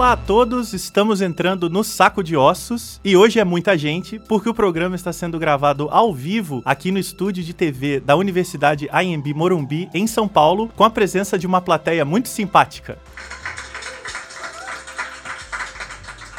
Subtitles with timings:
[0.00, 4.48] Olá a todos, estamos entrando no Saco de Ossos e hoje é muita gente porque
[4.48, 9.34] o programa está sendo gravado ao vivo aqui no estúdio de TV da Universidade AMB
[9.34, 12.96] Morumbi, em São Paulo, com a presença de uma plateia muito simpática.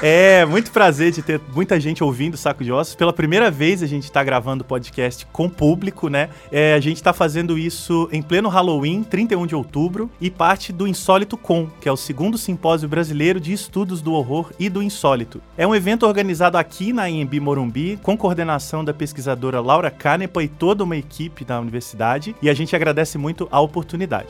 [0.04, 2.96] É, muito prazer de ter muita gente ouvindo Saco de Ossos.
[2.96, 6.30] Pela primeira vez a gente está gravando podcast com público, né?
[6.52, 10.88] É, a gente está fazendo isso em pleno Halloween, 31 de outubro, e parte do
[10.88, 15.40] Insólito Com, que é o segundo simpósio brasileiro de estudos do horror e do insólito.
[15.56, 20.48] É um evento organizado aqui na IMB Morumbi, com coordenação da pesquisadora Laura Canepa e
[20.48, 24.30] toda uma equipe da universidade, e a gente agradece muito a oportunidade.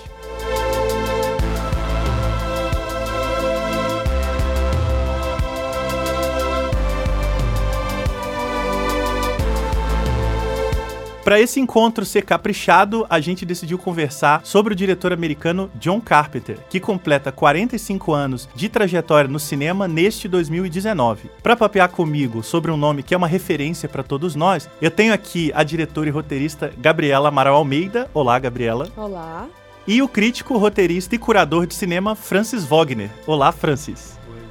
[11.24, 16.58] Para esse encontro ser caprichado, a gente decidiu conversar sobre o diretor americano John Carpenter,
[16.68, 21.30] que completa 45 anos de trajetória no cinema neste 2019.
[21.44, 25.14] Para papear comigo sobre um nome que é uma referência para todos nós, eu tenho
[25.14, 28.10] aqui a diretora e roteirista Gabriela Amaral Almeida.
[28.16, 28.90] Olá, Gabriela.
[28.98, 29.48] Olá.
[29.88, 33.12] E o crítico, roteirista e curador de cinema Francis Wagner.
[33.28, 34.18] Olá, Francis.
[34.28, 34.42] Oi.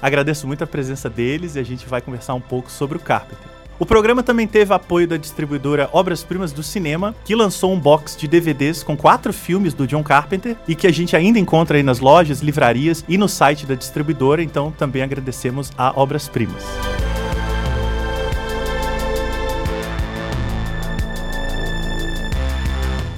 [0.00, 3.53] Agradeço muito a presença deles e a gente vai conversar um pouco sobre o Carpenter.
[3.78, 8.16] O programa também teve apoio da distribuidora Obras Primas do Cinema, que lançou um box
[8.16, 11.82] de DVDs com quatro filmes do John Carpenter e que a gente ainda encontra aí
[11.82, 16.64] nas lojas, livrarias e no site da distribuidora, então também agradecemos a Obras Primas.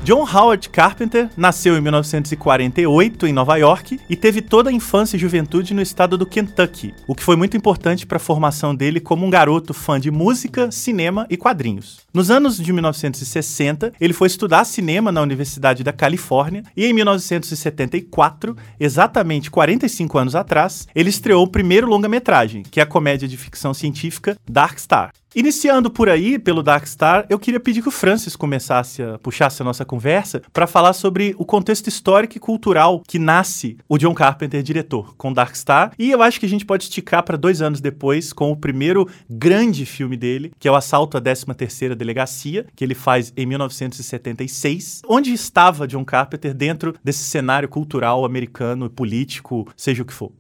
[0.07, 5.19] John Howard Carpenter nasceu em 1948 em Nova York e teve toda a infância e
[5.19, 9.27] juventude no estado do Kentucky, o que foi muito importante para a formação dele como
[9.27, 12.03] um garoto fã de música, cinema e quadrinhos.
[12.15, 18.57] Nos anos de 1960, ele foi estudar cinema na Universidade da Califórnia e em 1974,
[18.79, 23.75] exatamente 45 anos atrás, ele estreou o primeiro longa-metragem, que é a comédia de ficção
[23.75, 25.11] científica Dark Star.
[25.35, 29.61] Iniciando por aí, pelo Dark Star, eu queria pedir que o Francis começasse a puxasse
[29.61, 34.15] a nossa conversa para falar sobre o contexto histórico e cultural que nasce o John
[34.15, 35.93] Carpenter diretor com Dark Star.
[35.99, 39.07] E eu acho que a gente pode esticar para dois anos depois com o primeiro
[39.29, 45.03] grande filme dele, que é o Assalto à 13ª Delegacia, que ele faz em 1976.
[45.07, 50.33] Onde estava John Carpenter dentro desse cenário cultural americano, político, seja o que for?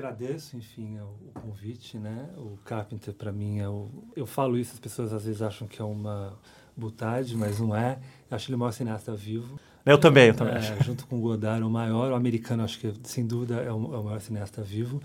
[0.00, 2.28] Agradeço, enfim, o, convite, né?
[2.36, 3.88] O Carpenter, para mim, é o...
[4.16, 6.38] Eu falo isso, as pessoas às vezes acham que é uma
[6.76, 7.98] butade, mas não é.
[8.30, 9.60] Eu acho ele o maior cineasta vivo.
[9.84, 10.82] Eu também, eu também é.
[10.82, 12.12] Junto com o Godard, o maior.
[12.12, 15.02] O americano, acho que, sem dúvida, é o, é o maior cineasta vivo.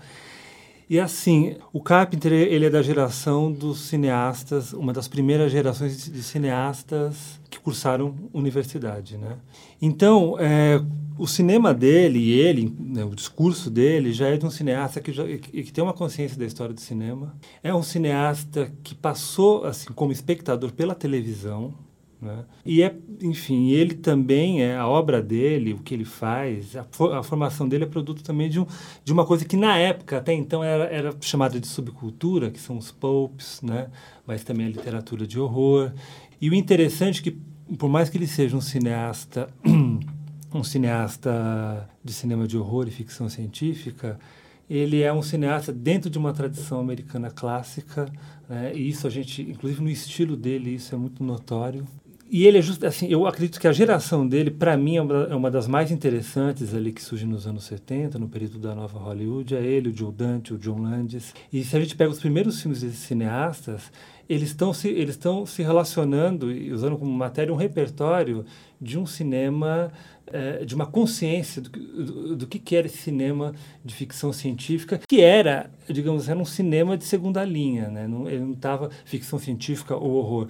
[0.88, 6.22] E assim, o Carpenter, ele é da geração dos cineastas, uma das primeiras gerações de
[6.22, 9.36] cineastas que cursaram universidade, né?
[9.82, 10.80] Então, é,
[11.18, 15.12] o cinema dele e ele, né, o discurso dele, já é de um cineasta que,
[15.12, 17.34] já, que, tem uma consciência da história do cinema.
[17.64, 21.74] É um cineasta que passou, assim, como espectador pela televisão,
[22.20, 22.44] né?
[22.64, 26.86] E é, enfim, ele também é a obra dele, o que ele faz, a,
[27.18, 28.66] a, formação dele é produto também de, um,
[29.04, 32.78] de uma coisa que na época até então era, era chamada de subcultura, que são
[32.78, 33.88] os pulps, né?
[34.26, 35.92] Mas também a literatura de horror.
[36.40, 37.38] E o interessante é que
[37.78, 39.48] por mais que ele seja um cineasta
[40.54, 44.18] um cineasta de cinema de horror e ficção científica,
[44.68, 48.10] ele é um cineasta dentro de uma tradição americana clássica,
[48.48, 48.72] né?
[48.74, 51.86] e isso a gente, inclusive no estilo dele, isso é muito notório.
[52.28, 55.22] E ele é justo assim, eu acredito que a geração dele, para mim, é uma,
[55.24, 58.98] é uma, das mais interessantes ali que surge nos anos 70, no período da nova
[58.98, 61.32] Hollywood, é ele, o Joe Dante, o John Landis.
[61.52, 63.92] E se a gente pega os primeiros filmes desses cineastas,
[64.28, 68.44] eles estão se, eles se relacionando e usando como matéria um repertório
[68.80, 69.92] de um cinema
[70.32, 75.20] é, de uma consciência do, do, do, que era esse cinema de ficção científica, que
[75.20, 78.06] era, digamos, era um cinema de segunda linha, né?
[78.06, 80.48] Não, ele não estava ficção científica ou horror.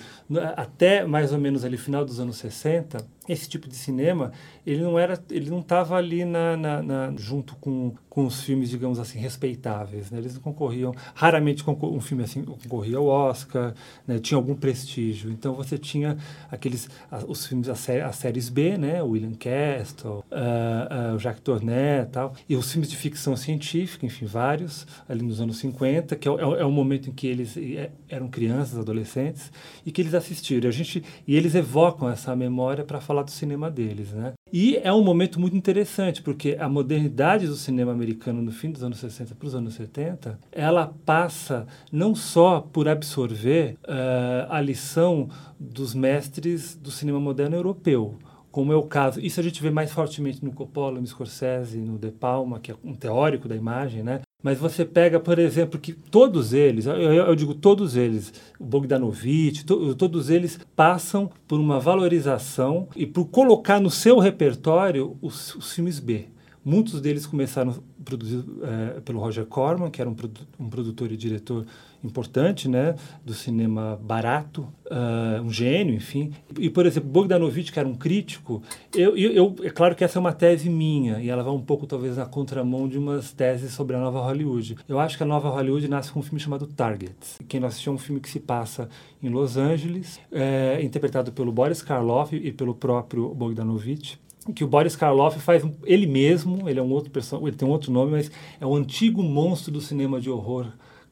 [0.56, 4.32] Até mais ou menos ali final dos anos 60, esse tipo de cinema
[4.67, 8.70] ele não era ele não estava ali na, na, na, junto com, com os filmes
[8.70, 10.19] digamos assim respeitáveis né?
[10.19, 13.75] eles não concorriam raramente um filme assim concorria ao Oscar
[14.06, 14.19] né?
[14.19, 16.17] tinha algum prestígio então você tinha
[16.50, 16.88] aqueles
[17.26, 19.32] os filmes as séries B né William
[19.66, 25.22] Castle uh, uh, Jacques Tourneur tal e os filmes de ficção científica enfim vários ali
[25.22, 28.78] nos anos 50 que é, é, é o momento em que eles é, eram crianças
[28.78, 29.50] adolescentes
[29.84, 30.66] e que eles assistiram.
[30.66, 34.32] E a gente e eles evocam essa memória para falar do cinema deles né?
[34.52, 38.84] E é um momento muito interessante, porque a modernidade do cinema americano no fim dos
[38.84, 45.28] anos 60 para os anos 70, ela passa não só por absorver uh, a lição
[45.58, 48.18] dos mestres do cinema moderno europeu,
[48.56, 49.20] como é o caso.
[49.20, 52.74] Isso a gente vê mais fortemente no Coppola, no Scorsese, no De Palma, que é
[52.82, 54.22] um teórico da imagem, né?
[54.42, 59.62] Mas você pega, por exemplo, que todos eles, eu, eu digo todos eles, o Bogdanovich,
[59.66, 65.74] to, todos eles passam por uma valorização e por colocar no seu repertório os, os
[65.74, 66.24] filmes B.
[66.64, 71.16] Muitos deles começaram produzidos é, pelo Roger Corman, que era um, produ um produtor e
[71.18, 71.66] diretor
[72.06, 72.94] importante, né,
[73.24, 76.32] do cinema barato, uh, um gênio, enfim.
[76.58, 78.62] E, por exemplo, Bogdanovich, que era um crítico,
[78.94, 81.86] eu, eu, é claro que essa é uma tese minha, e ela vai um pouco,
[81.86, 84.76] talvez, na contramão de umas teses sobre a nova Hollywood.
[84.88, 87.14] Eu acho que a nova Hollywood nasce com um filme chamado Target.
[87.48, 88.88] Quem não assistiu é um filme que se passa
[89.22, 94.18] em Los Angeles, é, interpretado pelo Boris Karloff e pelo próprio Bogdanovich
[94.54, 97.10] que o Boris Karloff faz ele mesmo, ele é um outro
[97.42, 98.30] ele tem um outro nome, mas
[98.60, 100.66] é o antigo monstro do cinema de horror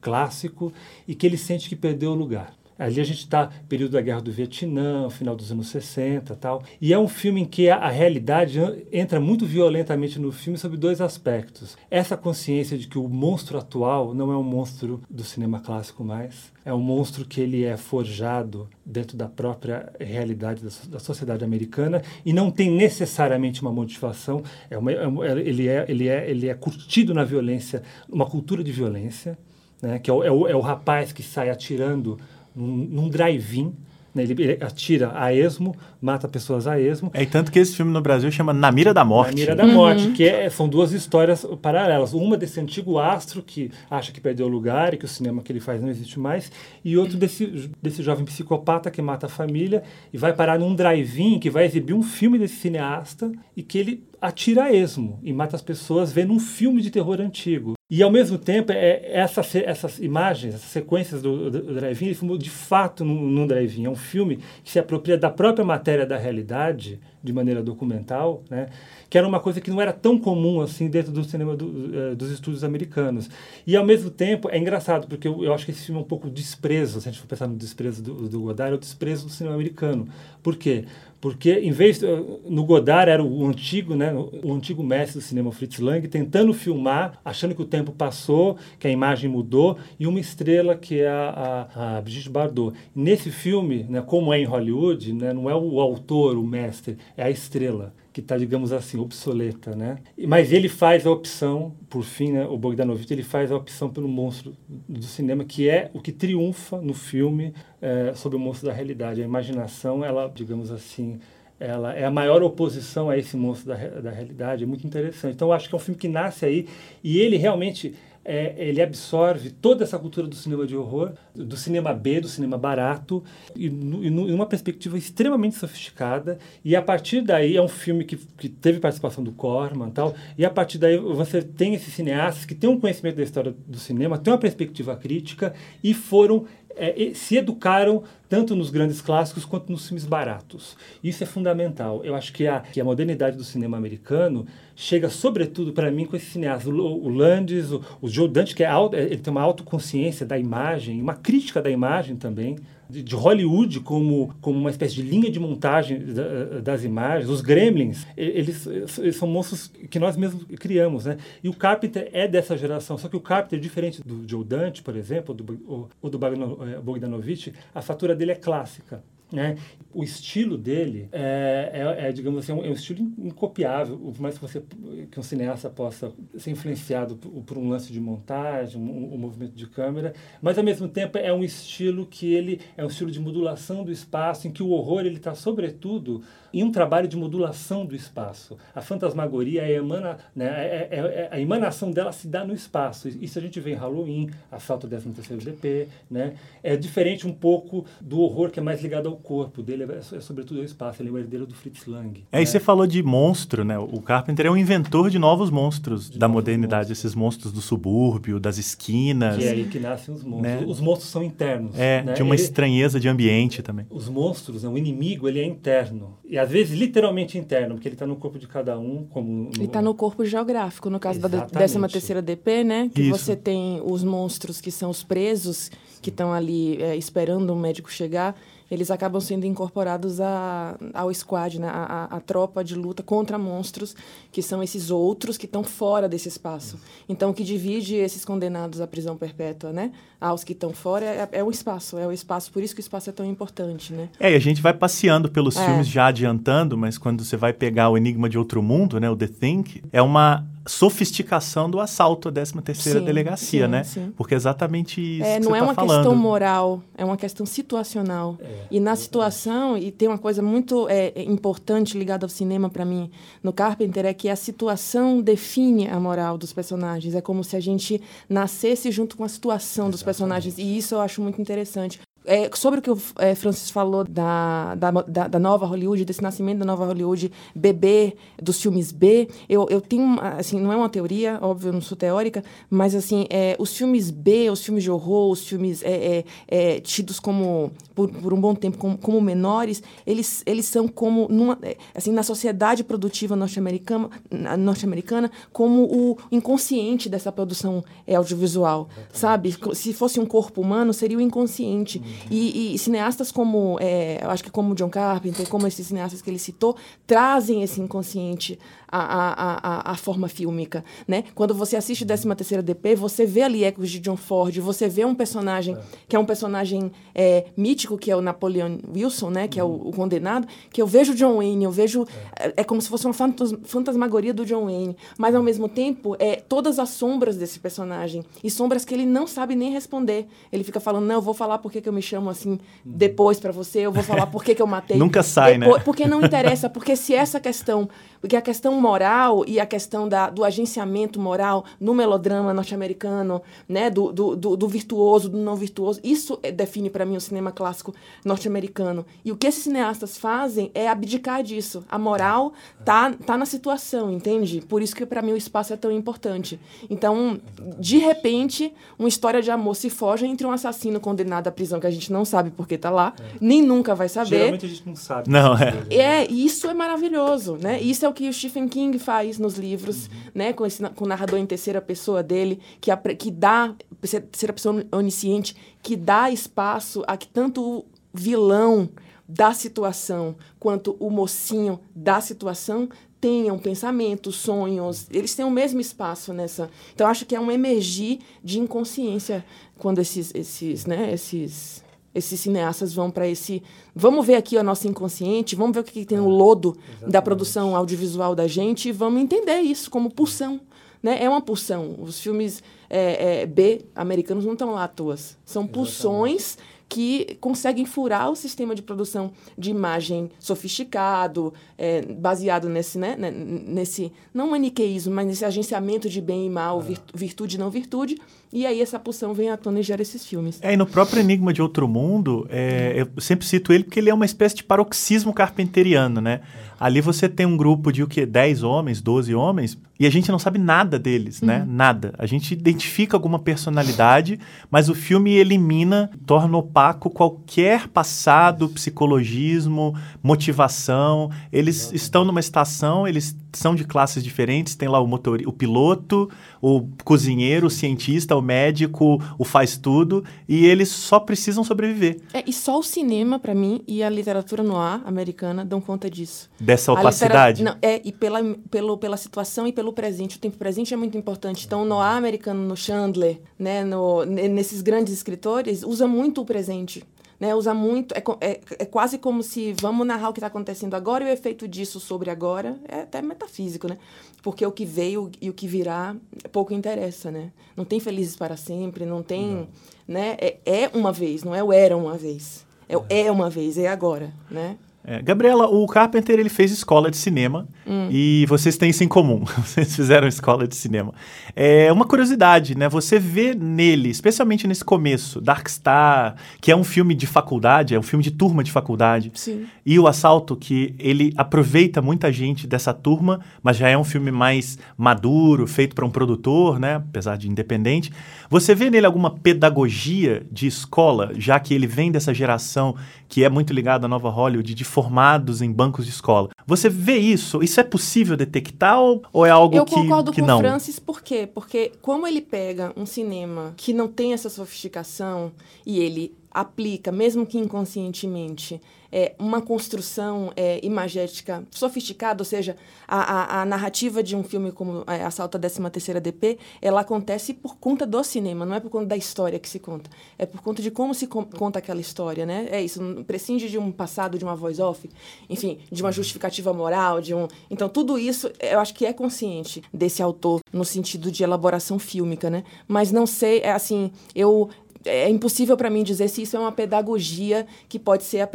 [0.05, 0.71] clássico
[1.07, 2.53] e que ele sente que perdeu o lugar.
[2.77, 6.61] Ali a gente está período da Guerra do Vietnã, final dos anos 60 tal.
[6.81, 8.59] E é um filme em que a, a, realidade
[8.91, 11.77] entra muito violentamente no filme sobre dois aspectos.
[11.89, 16.53] Essa consciência de que o monstro atual não é um monstro do cinema clássico mais.
[16.65, 22.01] É um monstro que ele é forjado dentro da própria realidade da, da sociedade americana
[22.25, 24.43] e não tem necessariamente uma motivação.
[24.69, 28.71] É uma, é, ele, é, ele, é, ele é curtido na violência, uma cultura de
[28.73, 29.37] violência
[29.81, 32.17] né, que é o, é, o, é o rapaz que sai atirando
[32.55, 33.73] num, num drive-in
[34.15, 34.23] né?
[34.23, 37.11] Ele, ele, atira a esmo, mata pessoas a esmo.
[37.13, 39.31] É tanto que esse filme no Brasil chama Na Mira da Morte.
[39.31, 40.13] Na Mira da Morte, uhum.
[40.13, 42.13] que é, são duas histórias paralelas.
[42.13, 45.51] Uma desse antigo astro que acha que perdeu o lugar e que o cinema que
[45.51, 46.49] ele faz não existe mais,
[46.83, 49.83] e outro desse, desse jovem psicopata que mata a família
[50.13, 54.03] e vai parar num drive-in que vai exibir um filme desse cineasta e que ele
[54.25, 57.75] atira a esmo e mata as pessoas vendo um filme de terror antigo.
[57.87, 62.15] E ao mesmo tempo, é, essa, essas imagens, essas sequências do, do, do drive-in, ele
[62.15, 63.85] filmou de fato num, num drive-in.
[63.85, 68.67] É um filme que se apropria da própria matéria da realidade, de maneira documental, né?
[69.09, 72.15] que era uma coisa que não era tão comum assim dentro do cinema do, uh,
[72.15, 73.29] dos estúdios americanos.
[73.65, 76.07] E ao mesmo tempo, é engraçado, porque eu, eu, acho que esse filme é um
[76.07, 79.25] pouco desprezo, se a gente for pensar no desprezo do, do Godard, é o desprezo
[79.25, 80.07] do cinema americano.
[80.41, 80.85] Por quê?
[81.25, 82.01] Porque em vez
[82.47, 87.19] no Godard era o antigo, né, o antigo mestre do cinema Fritz Lang tentando filmar,
[87.25, 91.67] achando que o tempo passou, que a imagem mudou e uma estrela que é a,
[91.73, 92.77] a, a Brigitte Bardot.
[92.93, 97.23] Nesse filme, né, como é em Hollywood, né, não é o autor, o mestre, é
[97.23, 99.97] a estrela que está, digamos assim, obsoleta, né?
[100.25, 104.07] Mas ele faz a opção, por fim, né, o Bogdanovich, ele faz a opção pelo
[104.07, 104.55] monstro
[104.87, 109.21] do cinema, que é o que triunfa no filme é, sobre o monstro da realidade.
[109.21, 111.19] A imaginação, ela, digamos assim,
[111.59, 114.63] ela é a maior oposição a esse monstro da, da realidade.
[114.63, 115.35] É muito interessante.
[115.35, 116.69] Então, eu acho que é um filme que nasce aí
[117.03, 121.93] e ele realmente é, ele absorve toda essa cultura do cinema de horror, do cinema
[121.93, 123.23] B, do cinema barato,
[123.55, 126.39] e, em uma perspectiva extremamente sofisticada.
[126.63, 130.15] E a partir daí é um filme que, que teve participação do Corman tal.
[130.35, 133.77] E a partir daí você tem esses cineastas que têm um conhecimento da história do
[133.77, 136.45] cinema, têm uma perspectiva crítica e foram
[136.75, 138.03] é, se educaram
[138.35, 140.75] tanto nos grandes clássicos quanto nos filmes baratos.
[141.01, 142.03] Isso é fundamental.
[142.03, 146.17] Eu acho que a, que a modernidade do cinema americano chega, sobretudo, para mim, com
[146.17, 146.69] esse cineasta.
[146.69, 150.37] O, o Landis, o, o Joe Dante, que é auto, ele tem uma autoconsciência da
[150.37, 152.57] imagem, uma crítica da imagem também
[152.89, 157.29] de, de, Hollywood como, como uma espécie de linha de montagem da, das imagens.
[157.29, 161.17] Os gremlins, eles, eles, são monstros que nós mesmos criamos, né?
[161.43, 164.95] E o Carpenter é dessa geração, só que o Carpenter, diferente do Joe Dante, por
[164.95, 169.03] exemplo, ou do, ou do eh, Bogdanovich, a fatura dele é clássica.
[169.31, 169.57] Né?
[169.91, 174.35] O estilo dele é, é, é digamos assim, é um, é estilo incopiável, por mais
[174.37, 174.63] que, você,
[175.09, 179.53] que um cineasta possa ser influenciado por, por um lance de montagem, um, um, movimento
[179.53, 183.19] de câmera, mas ao mesmo tempo é um estilo que ele é um estilo de
[183.19, 186.21] modulação do espaço, em que o horror ele está sobretudo
[186.55, 188.57] em um trabalho de modulação do espaço.
[188.73, 193.09] A fantasmagoria, a, emana, né, é, é, é, a emanação dela se dá no espaço.
[193.09, 196.35] Isso a gente vê em Halloween, Assalto 13 terceiro DP, né?
[196.63, 200.21] É diferente um pouco do horror que é mais ligado ao corpo dele, é, é
[200.21, 201.01] sobretudo ao espaço.
[201.01, 202.23] Ele é o herdeiro do Fritz Lang.
[202.31, 202.43] É, né?
[202.43, 203.77] e você falou de monstro, né?
[203.77, 206.99] O Carpenter é um inventor de novos monstros de da novos modernidade, monstros.
[206.99, 209.35] esses monstros do subúrbio, das esquinas.
[209.35, 210.61] Que é aí que nascem os monstros.
[210.61, 210.65] Né?
[210.65, 211.77] Os monstros são internos.
[211.77, 212.13] É, né?
[212.13, 213.85] de uma ele, estranheza de ambiente também.
[213.89, 214.69] Os monstros, né?
[214.69, 216.17] o inimigo, ele é interno.
[216.23, 219.05] E às vezes literalmente interno, porque ele está no corpo de cada um.
[219.09, 219.49] como no...
[219.55, 221.51] Ele está no corpo geográfico, no caso Exatamente.
[221.51, 222.91] da 13 terceira DP, né?
[222.93, 223.17] Que Isso.
[223.17, 225.71] você tem os monstros que são os presos,
[226.01, 228.35] que estão ali é, esperando o médico chegar.
[228.69, 231.67] Eles acabam sendo incorporados a, ao squad, né?
[231.67, 233.95] A, a, a, tropa de luta contra monstros,
[234.31, 236.79] que são esses outros que estão fora desse espaço.
[237.07, 239.91] Então, o que divide esses condenados à prisão perpétua, né?
[240.19, 242.51] Aos que estão fora é, é, o espaço, é o espaço.
[242.51, 244.09] Por isso que o espaço é tão importante, né?
[244.19, 245.65] É, e a gente vai passeando pelos é.
[245.65, 249.09] filmes já adiantando, mas quando você vai pegar o Enigma de Outro Mundo, né?
[249.09, 253.83] O The Think, é uma sofisticação do assalto à 13 terceira delegacia, sim, né?
[253.83, 254.13] Sim.
[254.15, 255.97] Porque é exatamente isso é, que Não é tá uma falando.
[255.97, 258.37] questão moral, é uma questão situacional.
[258.39, 262.83] É, e na situação, e tem uma coisa muito é, importante ligada ao cinema para
[262.83, 263.11] mim
[263.43, 267.13] no Carpenter, é que a situação define a moral dos personagens.
[267.13, 269.91] É como se a gente nascesse junto com a situação exatamente.
[269.91, 270.57] dos personagens.
[270.57, 271.99] E isso eu acho muito interessante.
[272.25, 276.21] É, sobre o que o é, Francis falou da, da, da, da, nova Hollywood, desse
[276.21, 280.89] nascimento da nova Hollywood, bebê, dos filmes B, eu, eu tenho, assim, não é uma
[280.89, 284.91] teoria, óbvio, eu não sou teórica, mas, assim, é, os filmes B, os filmes de
[284.91, 289.21] horror, os filmes é, é, é tidos como, por, por, um bom tempo, como, como,
[289.21, 291.57] menores, eles, eles são como, numa,
[291.93, 294.09] assim, na sociedade produtiva norte-americana,
[294.57, 299.55] norte-americana como o inconsciente dessa produção audiovisual, sabe?
[299.73, 302.01] Se fosse um corpo humano, seria o inconsciente.
[302.29, 306.29] E, e cineastas como, é, eu acho que como John Carpenter, como esses cineastas que
[306.29, 311.23] ele citou, trazem esse inconsciente à, à, à, à forma fílmica, né?
[311.33, 314.87] Quando você assiste o 13 terceira DP, você vê ali ecos de John Ford, você
[314.87, 315.79] vê um personagem é.
[316.07, 319.47] que é um personagem é, mítico, que é o Napoleon Wilson, né?
[319.47, 322.05] Que é o, o, condenado, que eu vejo John Wayne, eu vejo...
[322.37, 326.35] É, é como se fosse uma fantasmagoria do John Wayne, mas ao mesmo tempo, é
[326.35, 330.27] todas as sombras desse personagem, e sombras que ele não sabe nem responder.
[330.51, 332.59] Ele fica falando, não, eu vou falar porque que eu me chamo assim uhum.
[332.83, 334.97] depois para você, eu vou falar por que, que eu matei.
[334.97, 335.83] Nunca sai, depois, né?
[335.83, 337.89] Porque não interessa, porque se essa questão,
[338.21, 343.89] porque a questão moral e a questão da, do agenciamento moral no melodrama norte-americano, né,
[343.89, 347.51] do, do, do, do, virtuoso, do não virtuoso, isso é, define para mim o cinema
[347.51, 349.05] clássico norte-americano.
[349.23, 351.83] E o que esses cineastas fazem é abdicar disso.
[351.89, 352.53] A moral
[352.83, 354.61] tá, tá na situação, entende?
[354.61, 356.59] Por isso que para mim o espaço é tão importante.
[356.89, 357.39] Então,
[357.79, 361.87] de repente, uma história de amor se foge entre um assassino condenado à prisão que
[361.87, 363.23] a gente não sabe porque está lá, é.
[363.39, 364.37] nem nunca vai saber.
[364.37, 365.29] Geralmente a gente não sabe.
[365.29, 365.75] Não, é.
[365.89, 367.81] É, isso é maravilhoso, né?
[367.81, 370.31] Isso é o que o Stephen King faz nos livros, uhum.
[370.33, 370.53] né?
[370.53, 374.85] Com, esse, com o narrador em terceira pessoa dele, que, a, que dá, terceira pessoa
[374.91, 378.89] onisciente, que dá espaço a que tanto o vilão
[379.27, 386.31] da situação quanto o mocinho da situação tenham pensamentos, sonhos, eles têm o mesmo espaço
[386.31, 386.69] nessa.
[386.93, 389.43] Então acho que é um emergir de inconsciência
[389.77, 391.83] quando esses esses, né, esses
[392.15, 393.61] esses cineastas vão para esse.
[393.93, 397.11] Vamos ver aqui a nossa inconsciente, vamos ver o que, que tem no lodo Exatamente.
[397.11, 400.61] da produção audiovisual da gente e vamos entender isso como pulsão.
[401.03, 401.21] Né?
[401.21, 401.97] É uma pulsão.
[401.99, 405.17] Os filmes é, é, B americanos não estão lá à toa.
[405.45, 406.57] São pulsões
[406.87, 413.31] que conseguem furar o sistema de produção de imagem sofisticado, é, baseado nesse, né, né
[413.31, 416.95] nesse, não maniqueísmo, mas nesse agenciamento de bem e mal, ah.
[417.13, 418.17] virtude e não virtude,
[418.51, 420.59] e aí essa pulsão vem à tona e gera esses filmes.
[420.61, 424.09] É, e no próprio Enigma de Outro Mundo, é, eu sempre cito ele porque ele
[424.09, 426.41] é uma espécie de paroxismo carpenteriano, né?
[426.61, 426.65] É.
[426.79, 428.25] Ali você tem um grupo de o quê?
[428.25, 431.59] 10 homens, 12 homens, e a gente não sabe nada deles, né?
[431.59, 431.65] uhum.
[431.65, 431.71] né?
[431.71, 432.13] Nada.
[432.17, 441.31] A gente identifica alguma personalidade, mas o filme elimina, torna opaco qualquer passado, psicologismo, motivação.
[441.51, 446.29] Eles estão numa estação, eles são de classes diferentes, tem lá o motor, o piloto,
[446.61, 452.19] o cozinheiro, o cientista, o médico, o faz tudo, e eles só precisam sobreviver.
[452.33, 456.09] É, e só o cinema, para mim, e a literatura no ar americana dão conta
[456.09, 456.49] disso.
[456.59, 457.63] Dessa opacidade?
[457.63, 460.37] Não, é, e pela, pelo, pela situação e pelo presente.
[460.37, 461.65] O tempo presente é muito importante.
[461.65, 467.03] Então, no ar americano, no Chandler, né, no, nesses grandes escritores, usa muito o presente.
[467.37, 470.93] Né, usa muito, é, é, é, quase como se vamos narrar o que está acontecendo
[470.93, 473.97] agora e o efeito disso sobre agora é até metafísico, né?
[474.41, 476.15] Porque o que veio e o que virá
[476.53, 477.51] pouco interessa, né?
[477.75, 479.67] Não tem felizes para sempre, não tem, não.
[480.07, 480.37] né?
[480.39, 482.65] É, é uma vez, não é o era uma vez.
[482.87, 484.77] É, é uma vez, é agora, né?
[485.07, 488.07] É, Gabriela, o Carpenter ele fez escola de cinema hum.
[488.09, 489.45] e vocês têm isso em comum.
[489.65, 491.13] Vocês fizeram escola de cinema.
[491.55, 492.89] É uma curiosidade, né?
[492.89, 497.99] Você vê nele, especialmente nesse começo, Dark Star, que é um filme de faculdade, é
[497.99, 499.31] um filme de turma de faculdade.
[499.35, 499.65] Sim.
[499.85, 504.31] E o Assalto, que ele aproveita muita gente dessa turma, mas já é um filme
[504.31, 506.95] mais maduro, feito para um produtor, né?
[506.95, 508.11] Apesar de independente.
[508.49, 512.95] Você vê nele alguma pedagogia de escola, já que ele vem dessa geração
[513.27, 516.49] que é muito ligada à nova Hollywood, de formados em bancos de escola.
[516.65, 517.61] Você vê isso?
[517.63, 520.57] Isso é possível detectar ou, é algo Eu que, concordo que com não?
[520.57, 521.47] o Francis, por quê?
[521.53, 525.51] Porque como ele pega um cinema que não tem essa sofisticação
[525.85, 528.81] e ele aplica, mesmo que inconscientemente,
[529.11, 532.75] é, uma construção é, imagética sofisticada, ou seja,
[533.07, 537.53] a, a, a, narrativa de um filme como é, Assalto à 13ª DP, ela acontece
[537.53, 540.09] por conta do cinema, não é por conta da história que se conta.
[540.37, 542.67] É por conta de como se conta aquela história, né?
[542.69, 545.09] É isso, prescinde de um passado, de uma voz off,
[545.49, 547.47] enfim, de uma justificativa moral, de um...
[547.69, 552.49] Então, tudo isso, eu acho que é consciente desse autor, no sentido de elaboração fílmica,
[552.49, 552.63] né?
[552.87, 554.69] Mas não sei, é assim, eu
[555.05, 558.49] é impossível para mim dizer se isso é uma pedagogia que pode ser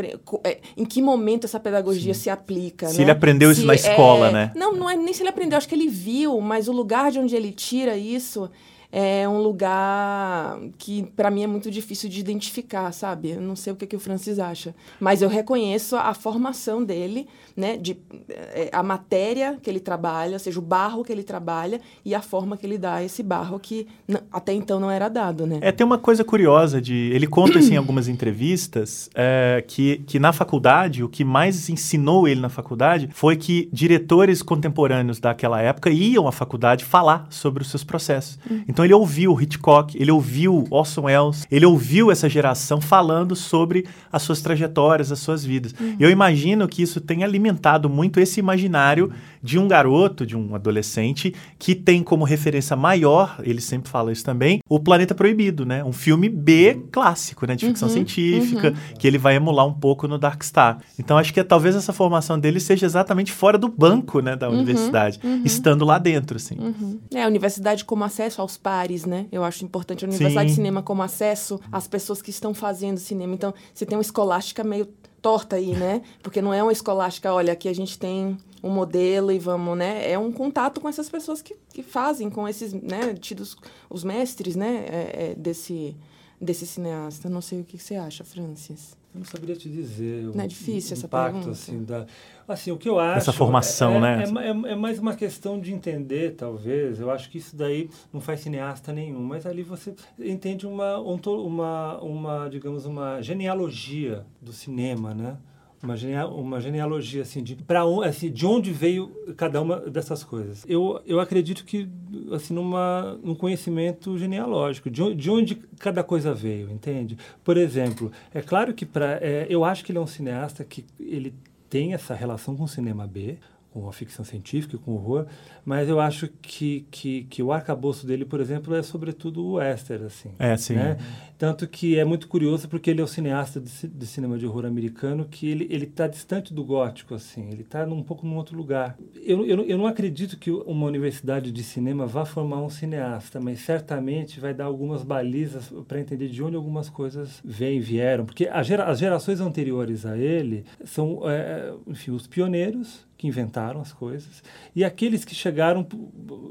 [0.45, 2.21] é, em que momento essa pedagogia Sim.
[2.21, 3.05] se aplica se né?
[3.05, 4.33] ele aprendeu se isso na escola é...
[4.33, 7.11] né não não é nem se ele aprendeu acho que ele viu mas o lugar
[7.11, 8.51] de onde ele tira isso
[8.93, 13.31] é um lugar que para mim é muito difícil de identificar, sabe?
[13.31, 17.29] Eu não sei o que, que o Francis acha, mas eu reconheço a formação dele,
[17.57, 17.77] né?
[17.77, 17.97] De,
[18.29, 22.23] é, a matéria que ele trabalha, ou seja, o barro que ele trabalha e a
[22.23, 23.87] forma que ele dá a esse barro que
[24.33, 25.59] até então não era dado, né?
[25.61, 26.95] É, tem uma coisa curiosa de...
[27.13, 32.27] Ele conta, assim, em algumas entrevistas é, que, que na faculdade, o que mais ensinou
[32.27, 37.71] ele na faculdade foi que diretores contemporâneos daquela época iam à faculdade falar sobre os
[37.71, 38.39] seus processos.
[38.51, 38.65] Uhum.
[38.69, 43.85] Então, então ele ouviu Hitchcock, ele ouviu Orson Welles, ele ouviu essa geração falando sobre
[44.11, 45.75] as suas trajetórias, as suas vidas.
[45.79, 45.97] Uhum.
[46.01, 51.35] Eu imagino que isso tenha alimentado muito esse imaginário de um garoto, de um adolescente
[51.59, 55.85] que tem como referência maior, ele sempre fala isso também, o Planeta Proibido, né?
[55.85, 58.97] Um filme B clássico, né, de ficção uhum, científica, uhum.
[58.99, 60.79] que ele vai emular um pouco no Dark Star.
[60.99, 64.57] Então acho que talvez essa formação dele seja exatamente fora do banco, né, da uhum,
[64.57, 65.43] universidade, uhum.
[65.45, 66.57] estando lá dentro, assim.
[66.59, 66.99] Uhum.
[67.15, 69.27] É a universidade como acesso aos pares, né?
[69.33, 70.51] Eu acho importante a universidade Sim.
[70.51, 73.35] de cinema como acesso às pessoas que estão fazendo cinema.
[73.35, 74.87] Então, você tem uma escolástica meio
[75.21, 76.03] torta aí, né?
[76.23, 80.09] Porque não é uma escolástica, olha, aqui a gente tem um modelo e vamos, né?
[80.09, 83.57] É um contato com essas pessoas que, que fazem, com esses, né, tidos
[83.91, 85.97] os mestres, né, é, é, desse,
[86.41, 87.29] desse cineasta.
[87.29, 88.97] Não sei o que você acha, Francis.
[89.13, 90.31] Eu não saberia te dizer.
[90.33, 91.51] Não é difícil o essa impacto, pergunta?
[91.51, 92.07] Assim, da,
[92.53, 93.19] assim, o que eu acho...
[93.19, 94.25] Essa formação, é, né?
[94.25, 97.01] É, é, é, mais uma questão de entender, talvez.
[97.01, 101.99] Eu acho que isso daí não faz cineasta nenhum, mas ali você entende uma, uma,
[101.99, 105.37] uma digamos, uma genealogia do cinema, né?
[105.83, 110.65] uma, geneal, uma genealogia assim de para assim, de onde veio cada uma dessas coisas.
[110.69, 111.89] Eu, eu acredito que
[112.33, 117.17] assim numa num conhecimento genealógico de, de onde cada coisa veio, entende?
[117.43, 120.85] Por exemplo, é claro que para é, eu acho que ele é um cineasta que
[120.99, 121.35] ele
[121.71, 123.39] tem essa relação com o cinema B,
[123.73, 125.27] com a ficção científica, com o horror,
[125.65, 130.03] mas eu acho que, que, que o arcabouço dele, por exemplo, é sobretudo o Esther,
[130.03, 130.31] assim.
[130.39, 130.75] É, sim.
[130.75, 130.99] Né?
[131.39, 134.67] Tanto que é muito curioso porque ele é o cineasta de, de cinema de horror
[134.67, 137.49] americano que ele ele está distante do gótico, assim.
[137.51, 138.99] Ele está um pouco num outro lugar.
[139.15, 143.61] Eu, eu, eu não acredito que uma universidade de cinema vá formar um cineasta, mas
[143.61, 148.27] certamente vai dar algumas balizas para entender de onde algumas coisas vêm, vieram.
[148.27, 153.93] Porque gera, as gerações anteriores a ele são, é, enfim, os pioneiros que inventaram as
[153.93, 154.43] coisas
[154.75, 155.87] e aqueles que chegaram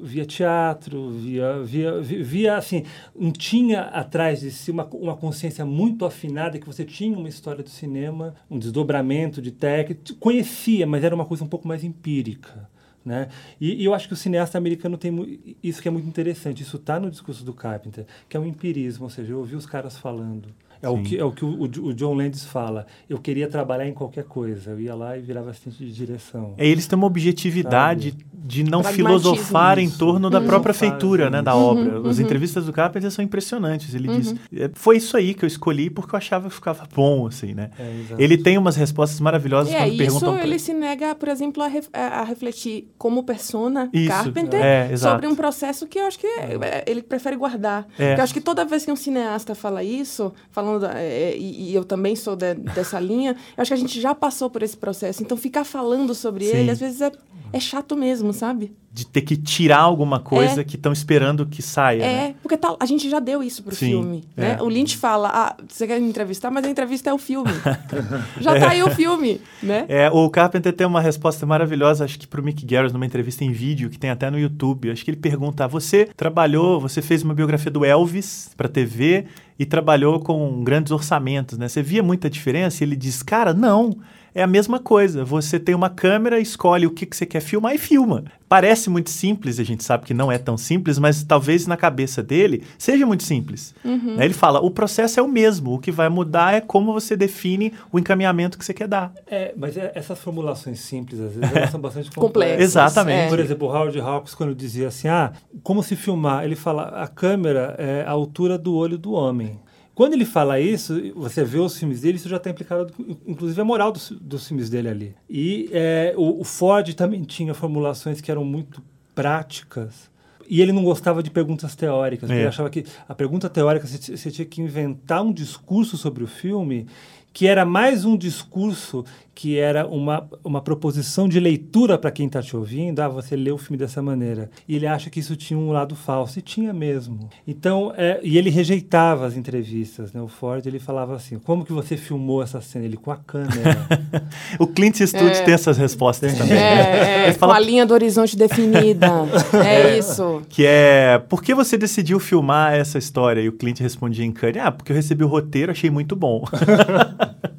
[0.04, 2.84] via teatro, via, via, via, assim,
[3.16, 7.64] não tinha atrás de si uma, uma consciência muito afinada que você tinha uma história
[7.64, 12.70] do cinema, um desdobramento de técnica, conhecia, mas era uma coisa um pouco mais empírica.
[13.04, 13.30] Né?
[13.60, 16.62] E, e, eu acho que o cineasta americano tem isso que é muito interessante.
[16.62, 19.66] Isso está no discurso do Carpenter, que é o empirismo, ou seja, eu ouvi os
[19.66, 20.50] caras falando.
[20.82, 22.88] É o, que, é o que o, o, John Landis fala.
[23.10, 24.72] Eu queria trabalhar em qualquer coisa.
[24.72, 26.54] Eu ia lá e virava assistente de direção.
[26.58, 28.26] É, eles têm uma objetividade sabe?
[28.34, 30.46] de não filosofar em torno da uhum.
[30.46, 32.00] própria feitura né, da uhum, obra.
[32.00, 32.10] Uhum.
[32.10, 33.94] As entrevistas do Carpenter são impressionantes.
[33.94, 34.38] Ele diz, uhum.
[34.56, 37.72] é, foi isso aí que eu escolhi porque eu achava que ficava bom, assim, né?
[37.78, 40.36] É, ele tem umas respostas maravilhosas é, quando perguntam...
[40.36, 44.96] Isso ele se nega, por exemplo, a, ref, a refletir como persona isso, Carpenter é,
[44.96, 46.84] sobre um processo que eu acho que é.
[46.88, 47.86] ele prefere guardar.
[47.98, 48.18] É.
[48.18, 51.72] eu acho que toda vez que um cineasta fala isso, falando falando, da, é, e,
[51.72, 54.62] e, eu também sou de, dessa linha, eu acho que a gente já passou por
[54.62, 55.24] esse processo.
[55.24, 56.58] Então, ficar falando sobre Sim.
[56.58, 57.12] ele, às vezes, é,
[57.52, 58.76] é chato mesmo, sabe?
[58.92, 60.64] De ter que tirar alguma coisa é.
[60.64, 62.04] que estão esperando que saia.
[62.04, 62.36] É, né?
[62.42, 64.24] porque tá, a gente já deu isso pro Sim, filme.
[64.36, 64.58] Né?
[64.60, 64.64] É.
[64.64, 67.52] O Lynch fala: ah, você quer me entrevistar, mas a entrevista é o filme.
[68.42, 69.86] já tá aí o filme, né?
[69.88, 73.52] É, o Carpenter tem uma resposta maravilhosa, acho que pro Mick Garris, numa entrevista em
[73.52, 74.90] vídeo, que tem até no YouTube.
[74.92, 79.26] Acho que ele pergunta: você trabalhou, você fez uma biografia do Elvis pra TV
[79.58, 81.68] e trabalhou com grandes orçamentos, né?
[81.68, 82.84] Você via muita diferença?
[82.84, 83.96] E ele diz: cara, não
[84.34, 85.24] é a mesma coisa.
[85.24, 88.24] Você tem uma câmera, escolhe o que, que você quer filmar e filma.
[88.48, 92.24] Parece muito simples, a gente sabe que não é tão simples, mas talvez na cabeça
[92.24, 93.76] dele seja muito simples.
[93.86, 94.20] Uhum.
[94.20, 97.72] Ele fala: o processo é o mesmo, o que vai mudar é como você define
[97.92, 99.14] o encaminhamento que você quer dar.
[99.28, 102.60] É, mas é, essas formulações simples, às vezes, elas são bastante complexas.
[102.60, 103.28] Exatamente.
[103.28, 103.30] É.
[103.30, 106.44] Por exemplo, o Howard Hawks, quando dizia assim: ah, como se filmar?
[106.44, 109.60] Ele fala: a câmera é a altura do olho do homem.
[110.00, 112.94] Quando ele fala isso, você vê os filmes dele, isso já está implicado,
[113.28, 115.16] inclusive, a moral dos, dos filmes dele ali.
[115.30, 118.82] E é, o, o Ford também tinha formulações que eram muito
[119.14, 120.10] práticas,
[120.48, 122.30] e ele não gostava de perguntas teóricas.
[122.30, 122.34] É.
[122.34, 126.28] Ele achava que a pergunta teórica você, você tinha que inventar um discurso sobre o
[126.28, 126.88] filme
[127.34, 129.04] que era mais um discurso
[129.40, 133.50] que era uma, uma proposição de leitura para quem está te ouvindo, ah, você lê
[133.50, 134.50] o filme dessa maneira.
[134.68, 137.30] E ele acha que isso tinha um lado falso, e tinha mesmo.
[137.48, 140.22] Então, é, e ele rejeitava as entrevistas, né?
[140.22, 142.84] O Ford, ele falava assim, como que você filmou essa cena?
[142.84, 143.78] Ele com a câmera.
[144.60, 145.42] o Clint Eastwood é.
[145.42, 146.58] tem essas respostas também.
[146.58, 147.54] É, é fala...
[147.54, 149.08] com a linha do horizonte definida.
[149.66, 150.42] é, isso.
[150.50, 153.40] Que é, por que você decidiu filmar essa história?
[153.40, 156.44] E o Clint respondia em Cannes, ah, porque eu recebi o roteiro, achei muito bom.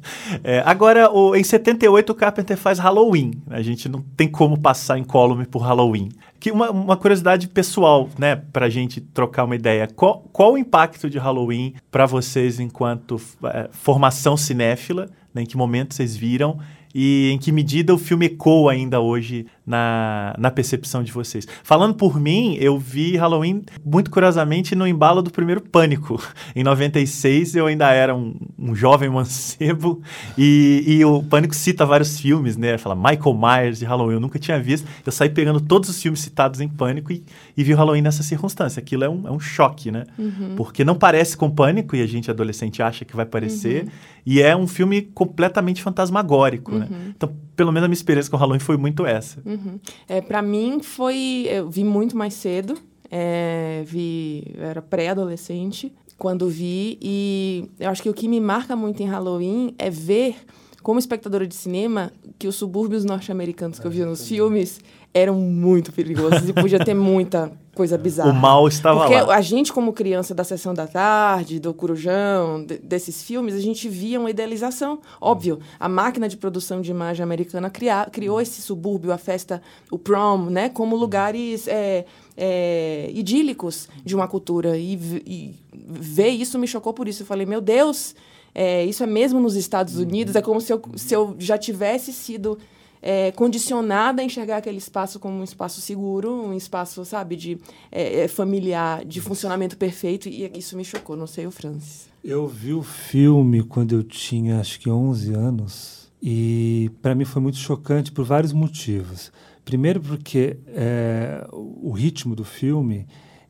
[0.43, 3.31] é, agora, o, em 78, o Carpenter faz Halloween.
[3.49, 6.09] A gente não tem como passar em column por Halloween.
[6.39, 9.87] Que uma, uma curiosidade pessoal, né, pra gente trocar uma ideia.
[9.87, 15.09] Qual, qual o impacto de Halloween para vocês enquanto é, formação cinéfila?
[15.33, 16.59] Né, em que momento vocês viram?
[16.93, 21.47] E em que medida o filme ecoa ainda hoje na, na percepção de vocês.
[21.63, 26.21] Falando por mim, eu vi Halloween muito curiosamente no embalo do primeiro Pânico.
[26.55, 30.01] Em 96 eu ainda era um, um jovem mancebo
[30.37, 32.77] e, e, o Pânico cita vários filmes, né?
[32.77, 34.87] Fala Michael Myers de Halloween, eu nunca tinha visto.
[35.05, 37.23] Eu saí pegando todos os filmes citados em Pânico e,
[37.55, 38.79] e vi o Halloween nessa circunstância.
[38.79, 40.05] Aquilo é um, é um choque, né?
[40.17, 40.55] Uhum.
[40.55, 43.83] Porque não parece com Pânico e a gente adolescente acha que vai parecer.
[43.83, 43.89] Uhum.
[44.25, 46.87] E é um filme completamente fantasmagórico, né?
[46.89, 46.97] uhum.
[46.97, 47.13] né?
[47.15, 49.41] Então, pelo menos a minha experiência com o Halloween foi muito essa.
[49.51, 49.79] Uhum.
[50.07, 52.77] É, para mim foi, eu vi muito mais cedo.
[53.09, 58.73] É, vi, eu era pré-adolescente quando vi e eu acho que o que me marca
[58.75, 60.35] muito em Halloween é ver
[60.81, 64.79] como espectadora de cinema que os subúrbios norte-americanos que eu via nos filmes
[65.13, 68.31] eram muito perigosos e podia ter muita coisa bizarra.
[68.31, 69.19] O mal estava Porque lá.
[69.21, 73.59] Porque a gente, como criança da Sessão da Tarde, do Corujão, de, desses filmes, a
[73.59, 74.99] gente via uma idealização.
[75.19, 79.97] Óbvio, a máquina de produção de imagem americana criar, criou esse subúrbio, a festa, o
[79.97, 82.05] prom, né, como lugares é,
[82.35, 84.77] é, idílicos de uma cultura.
[84.77, 84.93] E,
[85.25, 87.23] e ver isso me chocou por isso.
[87.23, 88.15] Eu falei, meu Deus,
[88.53, 90.35] é, isso é mesmo nos Estados Unidos?
[90.35, 92.57] É como se eu, se eu já tivesse sido
[93.01, 97.57] é, condicionada a enxergar aquele espaço como um espaço seguro, um espaço, sabe, de
[97.91, 102.09] é, é familiar, de funcionamento perfeito, e isso me chocou, não sei o Francis.
[102.23, 107.41] Eu vi o filme quando eu tinha acho que 11 anos e para mim foi
[107.41, 109.31] muito chocante por vários motivos.
[109.65, 113.07] Primeiro porque é, o ritmo do filme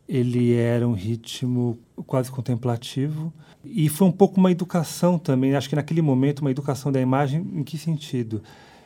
[0.07, 3.33] ele era um ritmo quase contemplativo
[3.63, 5.55] e foi um pouco uma educação também.
[5.55, 8.41] Acho que naquele momento uma educação da imagem em que sentido?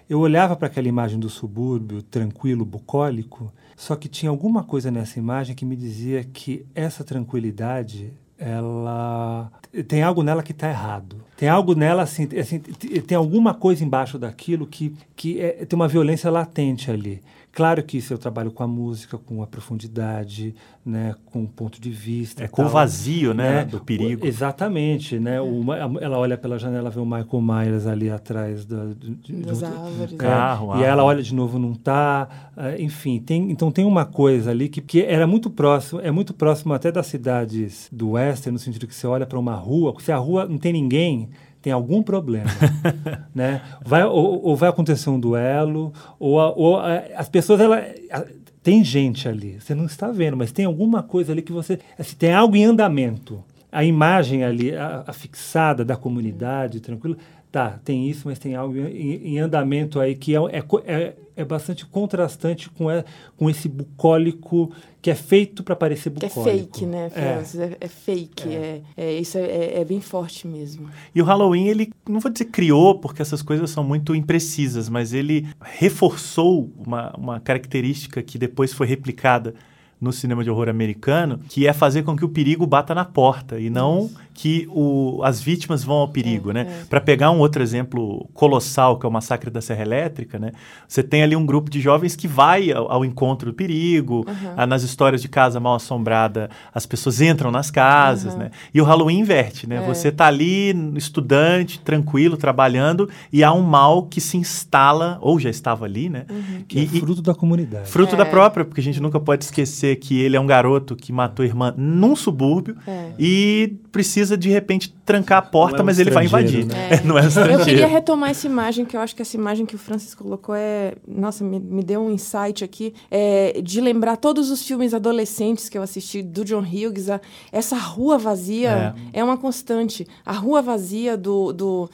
[0.10, 5.18] Eu olhava para aquela imagem do subúrbio, tranquilo, bucólico, só que tinha alguma coisa nessa
[5.18, 9.52] imagem que me dizia que essa tranquilidade ela
[9.88, 11.18] tem algo nela que está errado.
[11.38, 15.88] Tem algo nela assim, assim, tem alguma coisa embaixo daquilo que, que é, tem uma
[15.88, 17.22] violência latente ali.
[17.56, 20.54] Claro que isso eu trabalho com a música, com a profundidade,
[20.86, 22.44] né, com o ponto de vista.
[22.44, 24.28] É com o vazio, né, né, do perigo.
[24.28, 25.40] Exatamente, né?
[25.40, 29.68] Uma, ela olha pela janela, vê o Michael Myers ali atrás da, de, das do,
[29.68, 30.14] árvores.
[30.14, 32.28] É, carro, e ela olha de novo, não está.
[32.58, 36.34] Uh, enfim, tem, então tem uma coisa ali que, que era muito próximo, é muito
[36.34, 40.12] próximo até das cidades do Western, no sentido que você olha para uma rua, se
[40.12, 41.30] a rua não tem ninguém,
[41.66, 42.52] tem algum problema,
[43.34, 43.60] né?
[43.84, 48.24] Vai, ou, ou, vai acontecer um duelo, ou, a, ou a, as pessoas, ela, a,
[48.62, 52.16] tem gente ali, você não está vendo, mas tem alguma coisa ali que você, assim,
[52.18, 53.44] tem algo em andamento.
[53.72, 57.18] A imagem ali, a, fixada da comunidade, tranquilo,
[57.56, 61.46] tá, tem isso, mas tem algo em, em andamento aí que é, é, é, é
[61.46, 63.06] bastante contrastante com, é,
[63.38, 66.44] com esse bucólico que é feito para parecer bucólico.
[66.44, 67.58] Que é fake, né, Francis?
[67.62, 68.82] É, é fake, é.
[68.98, 69.06] é.
[69.06, 70.90] é isso é, é, bem forte mesmo.
[71.16, 75.14] E o Halloween, ele, não vou dizer criou, porque essas coisas são muito imprecisas, mas
[75.14, 79.56] ele reforçou uma, uma característica que depois foi replicada
[80.02, 83.58] no cinema de horror americano, que é fazer com que o perigo bata na porta
[83.58, 84.25] e não Isso.
[84.36, 86.82] Que o, as vítimas vão ao perigo, é, né?
[86.82, 86.86] É.
[86.90, 90.52] Para pegar um outro exemplo colossal, que é o massacre da Serra Elétrica, né?
[90.86, 94.54] Você tem ali um grupo de jovens que vai ao, ao encontro do perigo, uhum.
[94.58, 98.40] ah, nas histórias de casa mal assombrada, as pessoas entram nas casas, uhum.
[98.40, 98.52] né?
[98.74, 99.78] E o Halloween inverte, né?
[99.78, 99.82] É.
[99.88, 105.50] Você tá ali estudante, tranquilo, trabalhando e há um mal que se instala ou já
[105.50, 106.26] estava ali, né?
[106.30, 106.66] Uhum.
[106.68, 107.90] Que é e, é fruto da comunidade.
[107.90, 108.30] Fruto da é.
[108.30, 111.48] própria, porque a gente nunca pode esquecer que ele é um garoto que matou a
[111.48, 113.12] irmã num subúrbio é.
[113.18, 116.66] e precisa precisa de repente trancar a porta, Não é um mas ele vai estrangeiro,
[116.66, 116.76] invadir.
[116.78, 116.90] né?
[116.98, 117.88] É, não é um Eu queria estrangeiro.
[117.88, 120.94] retomar essa imagem, que eu acho que essa imagem que o Francis colocou é.
[121.08, 122.94] Nossa, me, me deu um insight aqui.
[123.12, 127.10] É, de lembrar todos os filmes adolescentes que eu assisti do John Hughes.
[127.10, 129.24] a- essa rua vazia é.
[129.24, 130.08] uma constante.
[130.26, 131.54] A rua vazia do.
[131.54, 131.90] do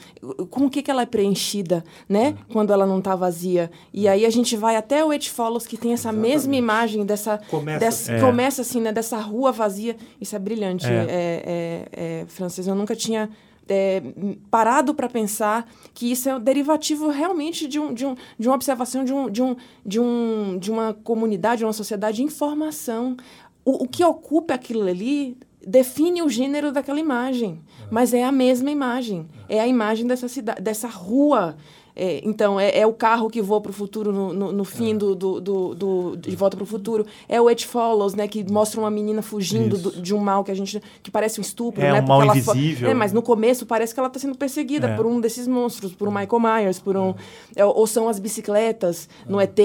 [0.49, 2.35] com o que, que ela é preenchida, né?
[2.51, 3.69] Quando ela não está vazia.
[3.93, 7.39] E aí a gente vai até o It Follows, que tem essa mesma imagem dessa.
[7.49, 8.25] Começa dessa- assim.
[8.25, 8.91] Começa assim, né?
[8.91, 9.95] Dessa rua vazia.
[10.19, 11.87] Isso é brilhante, É.
[11.91, 12.67] é, é, é, Francis.
[12.67, 13.29] Eu nunca tinha
[13.67, 14.01] é,
[14.49, 18.55] parado para pensar que isso é um derivativo realmente de, um, de, um, de uma
[18.55, 19.55] observação de, um, de, um,
[19.85, 23.15] de, um, de uma comunidade, de uma sociedade de informação.
[23.63, 28.71] O, o que ocupa aquilo ali define o gênero daquela imagem, mas é a mesma
[28.71, 29.27] imagem.
[29.47, 31.55] É a imagem dessa, cidade, dessa rua.
[31.95, 34.95] É, então, é, é o carro que voa para o futuro no, no, no fim
[34.97, 37.05] do, do, do, do- De Volta para o Futuro.
[37.27, 38.27] É o It Follows, né?
[38.27, 40.81] Que mostra uma menina fugindo do- de um mal que a gente...
[41.03, 42.01] Que parece um estupro, É, né?
[42.01, 42.89] um mal ela invisível.
[42.89, 44.95] É, mas no começo parece que ela está sendo perseguida É.
[44.95, 47.13] por um desses monstros, por um Michael Myers, por um...
[47.55, 49.59] é, ou são as bicicletas no ET,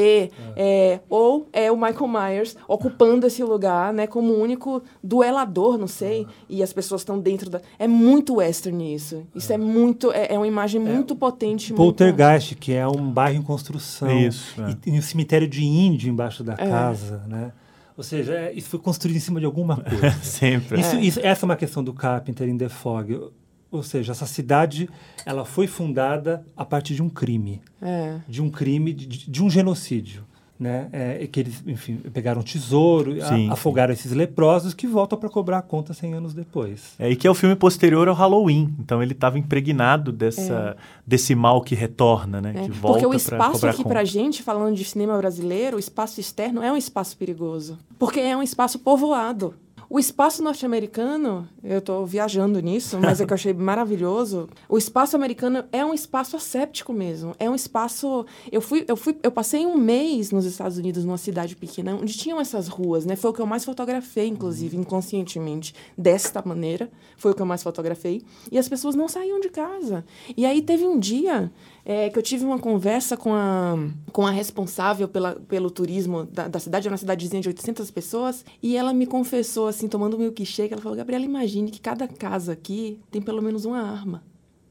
[0.56, 4.06] é, ou é o Michael Myers ocupando esse lugar, né?
[4.06, 6.26] Como o único duelador, não sei.
[6.48, 7.60] E as pessoas estão dentro da...
[7.78, 9.22] É muito western isso.
[9.34, 10.10] Isso é, muito...
[10.12, 11.72] É, é uma imagem muito potente.
[11.72, 14.18] muito- Poltergeist, que é um bairro em construção.
[14.26, 14.70] Isso, é.
[14.70, 17.52] E tem um cemitério de índio embaixo da casa, né?
[17.96, 20.10] Ou seja, é- isso foi construído em cima de alguma coisa.
[20.22, 20.80] Sempre.
[20.80, 23.30] Isso, isso- essa é uma questão do Carpenter em The Fog.
[23.70, 24.88] Ou seja, essa cidade
[25.24, 28.16] ela foi fundada a partir de um crime, É.
[28.28, 30.24] de um crime, de, de um genocídio.
[30.58, 30.88] Né?
[30.90, 35.58] É, que eles, enfim, pegaram tesouro, a- Sim, afogaram esses leprosos que voltam para cobrar
[35.58, 36.94] a conta 100 anos depois.
[36.98, 38.74] É, e que é o filme posterior ao Halloween.
[38.80, 40.74] Então ele estava impregnado dessa,
[41.06, 42.54] desse mal que retorna, né?
[42.56, 45.80] É, Que volta Porque o espaço cobrar aqui pra gente, falando de cinema brasileiro, o
[45.80, 47.78] espaço externo é um espaço perigoso.
[47.98, 49.54] Porque é um espaço povoado.
[49.88, 54.48] O espaço norte-americano, eu estou viajando nisso, mas é que eu achei maravilhoso.
[54.68, 57.36] O espaço americano é um espaço asséptico mesmo.
[57.38, 58.26] É um espaço.
[58.50, 62.16] Eu fui, eu fui, eu passei um mês nos Estados Unidos, numa cidade pequena, onde
[62.16, 63.14] tinham essas ruas, né?
[63.14, 66.90] Foi o que eu mais fotografei, inclusive, inconscientemente, desta maneira.
[67.16, 68.22] Foi o que eu mais fotografei.
[68.50, 70.04] E as pessoas não saíam de casa.
[70.36, 71.52] E aí teve um dia
[71.88, 73.78] é, que eu tive uma conversa com a,
[74.10, 78.44] com a responsável pela, pelo turismo da, da cidade, é uma cidadezinha de 800 pessoas,
[78.60, 82.52] e ela me confessou, assim, tomando um milkshake, ela falou, Gabriela, imagine que cada casa
[82.54, 84.24] aqui tem pelo menos uma arma.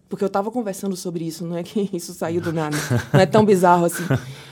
[0.10, 2.76] Porque eu estava conversando sobre isso, não é que isso saiu do nada,
[3.14, 4.04] não é tão bizarro assim.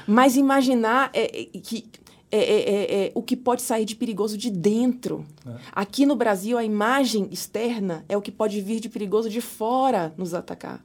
[0.07, 1.85] Mas imaginar é, é, que
[2.31, 5.25] é, é, é, é, o que pode sair de perigoso de dentro.
[5.71, 10.13] Aqui no Brasil, a imagem externa é o que pode vir de perigoso de fora
[10.17, 10.81] nos atacar.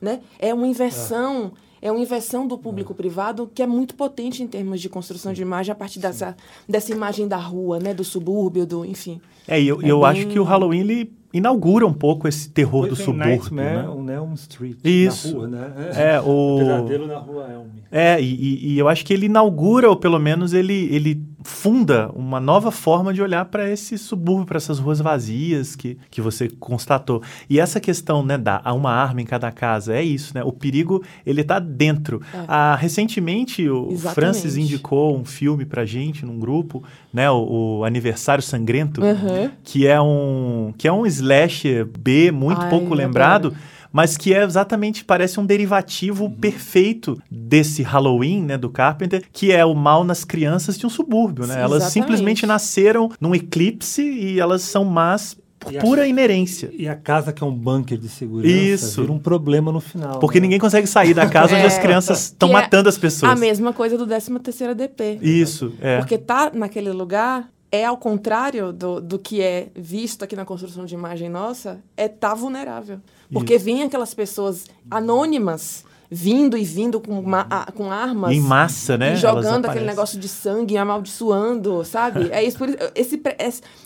[0.00, 0.20] Né?
[0.38, 1.52] É uma inversão.
[1.82, 5.72] É uma inversão do público-privado que é muito potente em termos de construção de imagem
[5.72, 6.36] a partir dessa,
[6.68, 7.94] dessa imagem da rua, né?
[7.94, 9.18] do subúrbio, do enfim.
[9.48, 12.48] É, e eu, É eu bem- acho que o Halloween ele inaugura um pouco esse
[12.50, 13.26] terror do subúrbio.
[13.28, 13.88] Nightmare Né?
[13.88, 14.76] on Elm Street.
[14.84, 15.28] Isso.
[15.28, 15.90] Na rua, né?
[15.94, 17.66] É, o- Pesadelo na rua Elm.
[17.92, 22.10] É, e, e- e eu acho que ele inaugura, ou pelo menos ele, ele funda
[22.14, 26.48] uma nova forma de olhar para esse subúrbio, para essas ruas vazias que, que você
[26.48, 27.22] constatou.
[27.48, 30.42] E essa questão, né, da há uma arma em cada casa, é isso, né?
[30.44, 32.20] O perigo, ele tá dentro.
[32.34, 32.44] É.
[32.46, 34.14] Ah, recentemente, o Exatamente.
[34.14, 39.50] Francis indicou um filme pra gente num grupo, né, o, o Aniversário Sangrento, Uhum.
[39.64, 43.62] que é um que é um slasher B muito Ai, pouco lembrado, adoro.
[43.92, 46.30] mas que é exatamente parece um derivativo Uhum.
[46.30, 51.46] perfeito desse Halloween, né, do Carpenter, que é o mal nas crianças de um subúrbio,
[51.46, 51.54] né?
[51.54, 51.92] Sim, elas exatamente.
[51.92, 56.70] simplesmente nasceram num eclipse e elas são más por E a- pura inerência.
[56.72, 59.00] E a casa que é um bunker de segurança Isso.
[59.02, 60.18] vira um problema no final.
[60.18, 60.44] Porque né?
[60.44, 63.30] ninguém consegue sair da casa onde É, as crianças estão é matando as pessoas.
[63.30, 65.18] A mesma coisa do 13º DP.
[65.20, 65.98] Isso, é.
[65.98, 70.84] Porque tá naquele lugar é ao contrário do, do que é visto aqui na construção
[70.84, 73.00] de imagem nossa, é tá vulnerável.
[73.32, 78.32] Porque vem aquelas pessoas anônimas vindo e vindo com, ma- a- com armas.
[78.32, 79.14] E em massa, né?
[79.14, 82.28] Jogando aquele negócio de sangue, amaldiçoando, sabe?
[82.32, 83.22] É isso, por esse,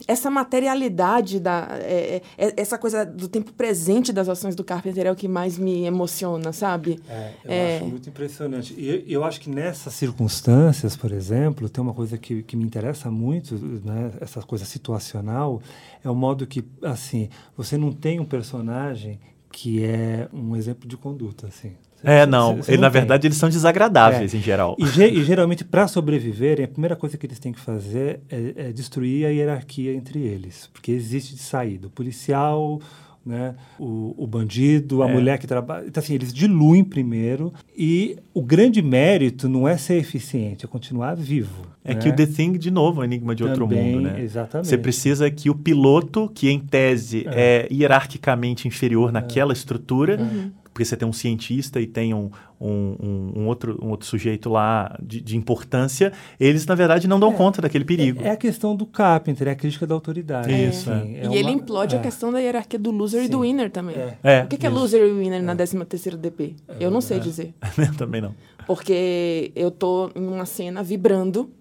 [0.09, 5.13] essa materialidade, da, é- é- essa coisa do tempo presente das ações do Carpenter é
[5.13, 6.99] o que mais me emociona, sabe?
[7.09, 7.77] É, eu É.
[7.77, 8.75] acho muito impressionante.
[8.79, 12.65] E eu, eu acho que nessas circunstâncias, por exemplo, tem uma coisa que, que me
[12.65, 15.61] interessa muito, né, essa coisa situacional,
[16.03, 19.21] é o modo que, assim, você não tem um personagem
[19.53, 21.73] que é um exemplo de conduta, assim.
[22.05, 22.57] É, não.
[22.57, 23.01] você Ele, na tem.
[23.01, 24.37] verdade, eles são desagradáveis É.
[24.37, 24.77] em geral.
[24.79, 28.69] E, ge- e geralmente, para sobreviverem, a primeira coisa que eles têm que fazer é,
[28.69, 30.69] é destruir a hierarquia entre eles.
[30.73, 31.87] Porque existe de saída.
[31.87, 32.81] O policial,
[33.25, 33.55] né?
[33.79, 35.13] O, o bandido, a é.
[35.13, 35.87] mulher que trabalha.
[35.87, 41.15] Então, assim, eles diluem primeiro e o grande mérito não é ser eficiente, é continuar
[41.15, 41.67] vivo.
[41.83, 42.01] É né?
[42.01, 44.21] que o The Thing, de novo, é um enigma de Também, outro mundo, né?
[44.23, 44.69] Exatamente.
[44.69, 49.55] Você precisa que o piloto, que em tese é, é hierarquicamente inferior naquela é.
[49.55, 52.29] estrutura, uhum porque você tem um cientista e tem um,
[52.61, 57.31] um, um, outro, um outro sujeito lá de, de, importância, eles, na verdade, não dão
[57.31, 58.21] é, conta daquele perigo.
[58.25, 60.53] É, é, a questão do Carpenter, é a crítica da autoridade.
[60.53, 60.91] Isso.
[60.91, 61.23] É.
[61.23, 62.03] e uma, ele implode a é.
[62.03, 63.27] questão da hierarquia do loser Sim.
[63.27, 63.95] e do winner também.
[64.25, 64.43] É.
[64.43, 66.57] o que, que é loser e winner na 13 terceira DP?
[66.81, 67.55] eu não sei dizer.
[67.97, 68.35] também não.
[68.67, 71.53] Porque eu tô em uma cena vibrando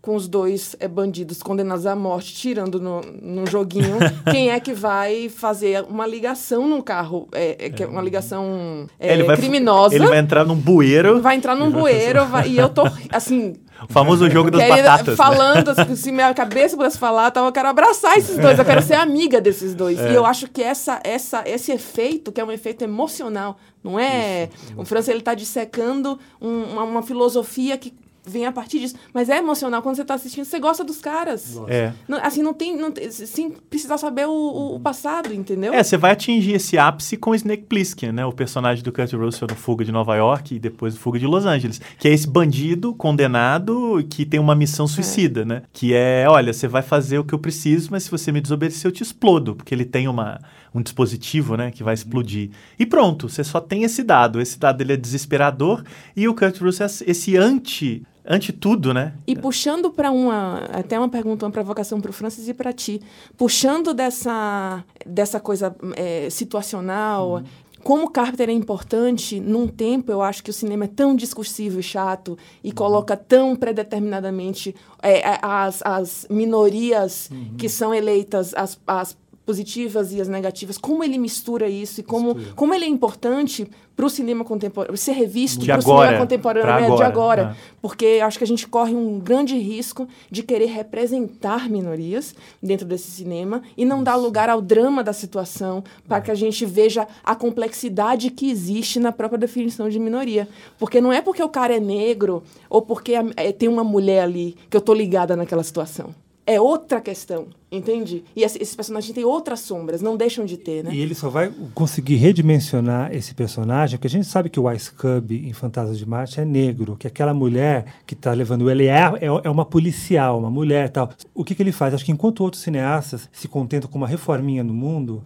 [0.00, 3.98] com os dois é, bandidos condenados à morte, tirando no, no joguinho,
[4.30, 9.12] quem é que vai fazer uma ligação no carro, é, é, é uma ligação é,
[9.12, 9.94] ele vai, criminosa.
[9.94, 11.20] Ele vai entrar num bueiro.
[11.20, 13.54] Vai entrar num bueiro, vai, e eu tô, assim...
[13.88, 15.06] O famoso jogo das batatas.
[15.06, 15.16] Né?
[15.16, 15.96] Falando, né?
[15.96, 19.74] se minha cabeça pudesse falar, eu quero abraçar esses dois, eu quero ser amiga desses
[19.74, 19.98] dois.
[19.98, 20.12] É.
[20.12, 24.50] E eu acho que essa, essa, esse efeito, que é um efeito emocional, não é...
[24.52, 24.74] Isso.
[24.76, 28.94] O França, ele está dissecando um, uma, uma filosofia que vem a partir disso.
[29.12, 31.58] Mas é emocional quando você está assistindo, você gosta dos caras.
[31.68, 31.92] É.
[32.06, 32.76] Não, assim, não tem.
[32.76, 35.72] Não, sem precisar saber o, o, passado, entendeu?
[35.72, 38.24] É, você vai atingir esse ápice com Snake Plissken, né?
[38.24, 41.26] O personagem do Kurt Russell no Fuga de Nova York e depois no Fuga de
[41.26, 41.80] Los Angeles.
[41.98, 44.88] Que é esse bandido condenado que tem uma missão é.
[44.88, 45.44] suicida, é.
[45.44, 45.62] né?
[45.72, 48.88] Que é, olha, você vai fazer o que eu preciso, mas se você me desobedecer,
[48.88, 49.54] eu te explodo.
[49.54, 50.40] Porque ele tem uma,
[50.74, 51.70] um dispositivo, né?
[51.70, 52.50] Que vai explodir.
[52.78, 54.40] E pronto, você só tem esse dado.
[54.40, 55.82] Esse dado ele é desesperador
[56.16, 59.14] e o Kurt Russell é esse anti ante tudo, né?
[59.26, 63.00] E puxando para uma até uma pergunta, uma provocação para o Francis e para ti,
[63.36, 67.34] puxando dessa dessa coisa é, situacional.
[67.34, 67.44] Uhum.
[67.82, 71.82] Como Carpenter é importante num tempo, eu acho que o cinema é tão discursivo e
[71.82, 72.74] chato e uhum.
[72.74, 77.54] coloca tão predeterminadamente é, as, as minorias uhum.
[77.56, 79.16] que são eleitas, as, as
[79.50, 84.06] positivas e as negativas, como ele mistura isso e como, como ele é importante para
[84.06, 87.42] o cinema contemporâneo, ser revisto para o cinema contemporâneo agora, de agora.
[87.42, 87.74] É.
[87.82, 92.32] Porque acho que a gente corre um grande risco de querer representar minorias
[92.62, 94.04] dentro desse cinema e não isso.
[94.04, 96.20] dar lugar ao drama da situação para é.
[96.20, 100.48] que a gente veja a complexidade que existe na própria definição de minoria.
[100.78, 104.56] Porque não é porque o cara é negro ou porque é, tem uma mulher ali
[104.70, 106.14] que eu estou ligada naquela situação
[106.50, 108.24] é outra questão, entende?
[108.34, 110.90] E esses personagens têm outras sombras, não deixam de ter, né?
[110.92, 114.90] E ele só vai conseguir redimensionar esse personagem, porque a gente sabe que o Ice
[114.90, 119.12] Cub em Fantasma de Marte é negro, que aquela mulher que está levando ele é,
[119.20, 121.10] é, é, uma policial, uma mulher tal.
[121.32, 121.94] O que, que ele faz?
[121.94, 125.22] Acho que enquanto outros cineastas se contentam com uma reforminha no mundo,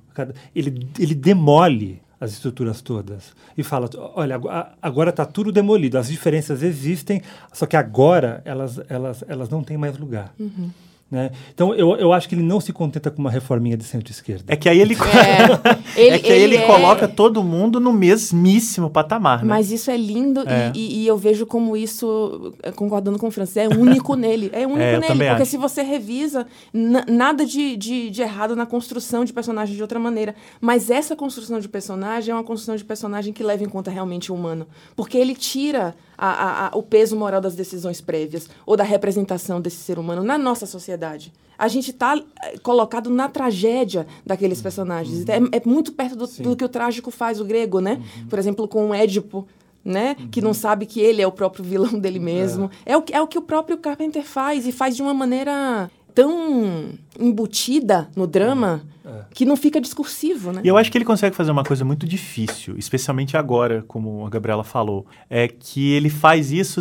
[0.54, 4.38] ele, ele demole as estruturas todas e fala, olha,
[4.80, 9.76] agora está tudo demolido, as diferenças existem, só que agora elas, elas, elas não têm
[9.76, 10.34] mais lugar.
[10.38, 10.70] Uhum.
[11.14, 11.30] Né?
[11.54, 14.52] Então, eu, eu acho que ele não se contenta com uma reforminha de centro-esquerda.
[14.52, 14.98] É que aí ele, é,
[15.96, 16.66] ele, é que aí ele, ele é...
[16.66, 19.42] coloca todo mundo no mesmíssimo patamar.
[19.42, 19.48] Né?
[19.48, 20.72] Mas isso é lindo é.
[20.74, 24.50] E, e, eu vejo como isso, eh, concordando com o Francis, é único nele.
[24.52, 25.06] É único é, nele.
[25.06, 25.46] Porque acho.
[25.52, 30.34] se você revisa, nada de, de, de, errado na construção de personagem de outra maneira.
[30.60, 34.32] Mas essa construção de personagem é uma construção de personagem que leva em conta realmente
[34.32, 34.66] o humano.
[34.96, 39.78] Porque ele tira a, a, o peso moral das decisões prévias ou da representação desse
[39.78, 41.32] ser humano na nossa sociedade.
[41.56, 45.20] A gente está eh, colocado na tragédia daqueles personagens.
[45.20, 45.50] Uhum.
[45.52, 48.02] É, é, muito perto do, do, que o trágico faz, o grego, né?
[48.18, 48.26] Uhum.
[48.26, 49.46] Por exemplo, com o Édipo,
[49.84, 50.16] né?
[50.18, 50.28] Uhum.
[50.28, 52.70] Que não sabe que ele é o próprio vilão dele mesmo.
[52.84, 52.92] É.
[52.92, 52.98] é.
[52.98, 58.08] o, é o que o próprio Carpenter faz e faz de uma maneira tão embutida
[58.14, 59.24] no drama é.
[59.32, 60.62] que não fica discursivo, né?
[60.64, 64.30] E eu acho que ele consegue fazer uma coisa muito difícil, especialmente agora, como a
[64.30, 66.80] Gabriela falou, é que ele faz isso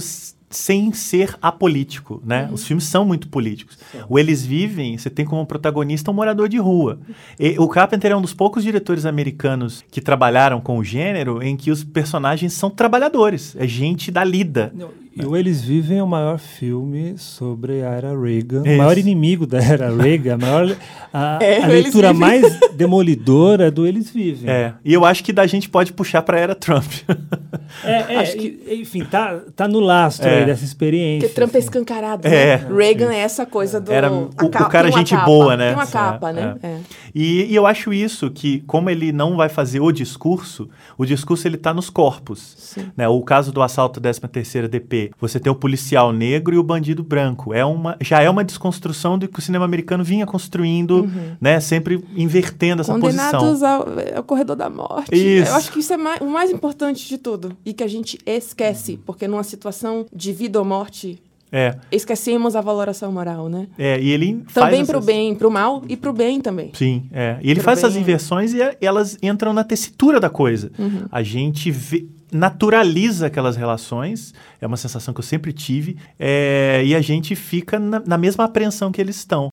[0.54, 2.46] sem ser apolítico, né?
[2.46, 2.54] Uhum.
[2.54, 3.78] Os filmes são muito políticos.
[3.91, 4.02] Sim.
[4.08, 7.00] O Eles Vivem, você tem como protagonista um morador de rua.
[7.39, 11.58] E, o Carpenter é um dos poucos diretores americanos que trabalharam com o gênero em
[11.58, 14.72] que os personagens são trabalhadores, é gente da lida.
[14.76, 18.73] Não, e o Eles Vivem é o maior filme sobre a era Reagan, Isso.
[18.73, 20.76] o maior inimigo da era Reagan, a, maior,
[21.13, 24.49] a, é, a leitura mais demolidora do Eles Vivem.
[24.49, 26.91] É, e eu acho que da gente pode puxar para a era Trump.
[27.84, 28.63] É, é que...
[28.82, 30.46] enfim, tá, tá no lastro é.
[30.46, 31.27] dessa experiência.
[31.27, 31.65] Porque Trump é assim.
[31.65, 32.35] é escancarado, né?
[32.35, 32.56] É.
[32.56, 33.92] Reagan é essa coisa do...
[33.92, 35.67] Era o, o cara gente capa, boa, né?
[35.69, 36.56] Tem uma capa, né?
[36.62, 36.77] É.
[37.15, 41.48] E, e, eu acho isso, que como ele não vai fazer o discurso, o discurso
[41.48, 42.75] ele tá nos corpos.
[42.96, 43.08] Né?
[43.08, 47.54] O caso do assalto 13ª DP, você tem o policial negro e o bandido branco.
[47.54, 51.35] É uma, já é uma desconstrução do que o cinema americano vinha construindo, uhum.
[51.39, 51.60] né?
[51.60, 53.69] Sempre invertendo essa Condenados posição.
[53.69, 55.13] Ao, ao corredor da morte.
[55.13, 55.51] Isso.
[55.51, 57.56] Eu acho que isso é mais, o mais importante de tudo.
[57.65, 61.21] E que a gente esquece, porque numa situação de vida ou morte
[61.56, 61.75] É.
[61.91, 63.67] Esquecemos a valoração moral, né?
[63.77, 66.71] É, e ele Também pro essas- bem, pro mal e pro bem também.
[66.73, 67.37] Sim, é.
[67.43, 68.01] E ele Pro faz essas bem.
[68.01, 70.71] inversões e a- elas entram na tessitura da coisa.
[70.79, 71.04] Uhum.
[71.12, 76.96] A gente vê- naturaliza aquelas relações, é uma sensação que eu sempre tive, é, e
[76.96, 79.50] a gente fica na, na mesma apreensão que eles estão.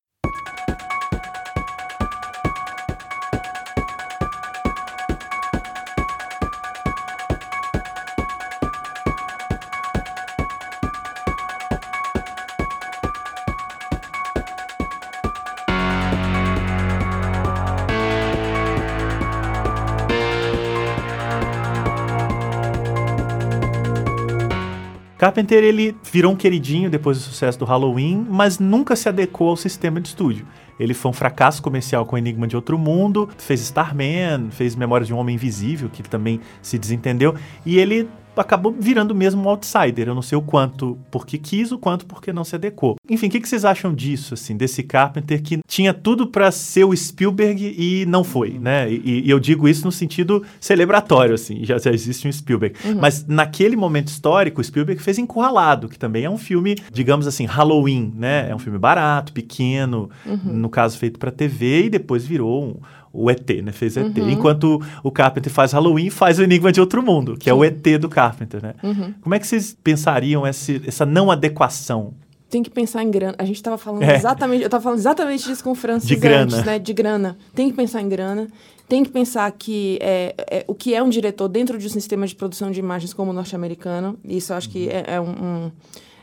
[25.21, 29.57] Carpenter ele virou um queridinho depois do sucesso do Halloween, mas nunca se adequou ao
[29.57, 30.47] sistema de estúdio.
[30.79, 35.13] Ele foi um fracasso comercial com Enigma de Outro Mundo, fez Starman, fez Memórias de
[35.13, 37.35] um Homem Invisível, que também se desentendeu,
[37.67, 38.09] e ele
[38.41, 40.09] acabou virando mesmo um outsider.
[40.09, 42.97] Eu não sei o quanto porque quis, o quanto porque não se adequou.
[43.09, 46.85] Enfim, o que, que vocês acham disso, assim, desse Carpenter que tinha tudo para ser
[46.85, 48.91] o Spielberg e não foi, né?
[48.91, 52.77] E, e eu digo isso no sentido celebratório, assim, já, já existe um Spielberg.
[53.01, 57.45] Mas naquele momento histórico, o Spielberg fez Encurralado, que também é um filme, digamos assim,
[57.45, 58.51] Halloween, né?
[58.51, 60.11] É um filme barato, pequeno,
[60.45, 62.77] no caso feito para TV, e depois virou um,
[63.13, 63.73] o ET, né?
[63.73, 64.17] Fez ET.
[64.19, 67.83] Enquanto o Carpenter faz Halloween, faz o Enigma de Outro Mundo, que é o ET
[68.01, 68.75] do Carpenter, né?
[69.21, 72.15] Como é que vocês pensariam esse, essa não adequação?
[72.49, 73.37] Tem que pensar em grana.
[73.39, 74.17] A gente estava falando É.
[74.17, 76.43] exatamente, eu estava falando exatamente disso com o Francis De grana.
[76.43, 76.79] antes, né?
[76.81, 77.37] De grana.
[77.55, 78.49] Tem que pensar em grana.
[78.89, 82.27] Tem que pensar que é, é, o que é um diretor dentro de um sistema
[82.27, 84.19] de produção de imagens como o norte-americano.
[84.25, 85.73] Isso eu acho que é, é um, um-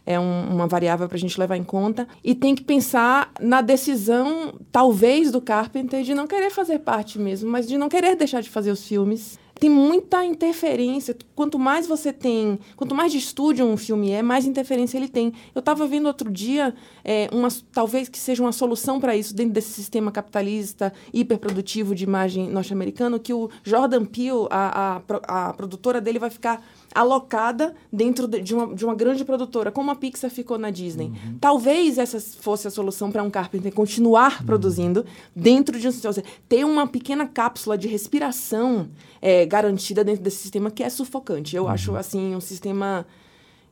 [0.07, 2.07] é um- uma variável para a gente levar em conta.
[2.23, 7.51] E tem que pensar na decisão, talvez, do Carpenter de não querer fazer parte mesmo,
[7.51, 9.37] mas de não querer deixar de fazer os filmes.
[9.59, 11.17] Tem muita interferência.
[11.35, 15.33] Quanto mais você tem, quanto mais de estúdio um filme é, mais interferência ele tem.
[15.55, 19.53] Eu estava vendo outro dia, é, uma, talvez que seja uma solução para isso dentro
[19.53, 25.99] desse sistema capitalista hiperprodutivo de imagem norte-americano, que o Jordan Peele, a, a, a produtora
[25.99, 30.57] dele, vai ficar alocada dentro de uma, de uma grande produtora, como a Pixar ficou
[30.57, 31.11] na Disney.
[31.39, 36.15] Talvez essa fosse a solução para um Carpenter continuar produzindo dentro de um sistema.
[36.47, 38.89] Ter uma pequena cápsula de respiração
[39.21, 41.55] é, garantida dentro desse sistema que é sufocante.
[41.55, 43.05] Eu acho, assim, um sistema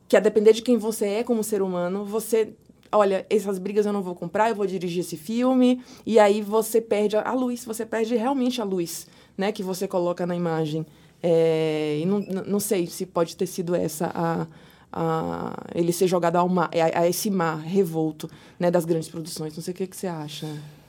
[0.08, 2.52] que a depender de quem você é como ser humano, você
[2.92, 6.80] olha, essas brigas eu não vou comprar, eu vou dirigir esse filme, e aí você
[6.80, 9.06] perde a, a luz, você perde realmente a luz,
[9.36, 10.86] né, que você coloca na imagem.
[11.22, 14.46] É, e não, não sei se pode ter sido essa a,
[14.92, 19.54] a ele ser jogado ao mar, a, a esse mar revolto, né, das grandes produções.
[19.56, 20.46] Não sei o que, que você acha.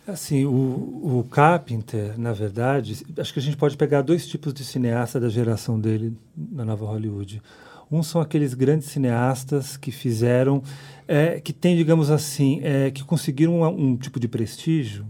[0.07, 4.63] Assim, o, o Carpenter, na verdade, acho que a gente pode pegar dois tipos de
[4.63, 7.41] cineasta da geração dele na nova Hollywood.
[7.91, 10.61] Um são aqueles grandes cineastas que fizeram,
[11.07, 15.05] é, que tem, digamos assim, é, que conseguiram um, tipo de prestígio,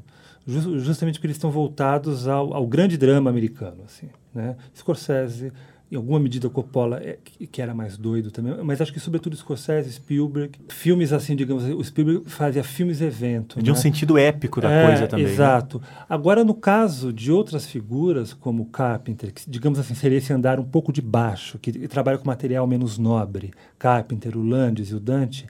[0.48, 4.08] ju- justamente porque eles estão voltados ao, ao grande drama americano, assim,
[4.38, 4.56] né?
[4.76, 5.52] Scorsese,
[5.92, 9.92] em alguma medida Coppola, é, que, era mais doido também, mas acho que sobretudo Scorsese,
[9.94, 13.80] Spielberg, filmes assim, digamos, o Spielberg fazia filmes evento, De um né?
[13.80, 15.26] sentido épico da É, coisa também.
[15.26, 15.32] né?
[15.32, 15.82] Exato.
[16.10, 20.66] Agora, no caso de outras figuras, como Carpenter, que, digamos assim, seria esse andar um
[20.66, 25.48] pouco de baixo, que trabalha com material menos nobre, Carpenter, o Landis e o Dante,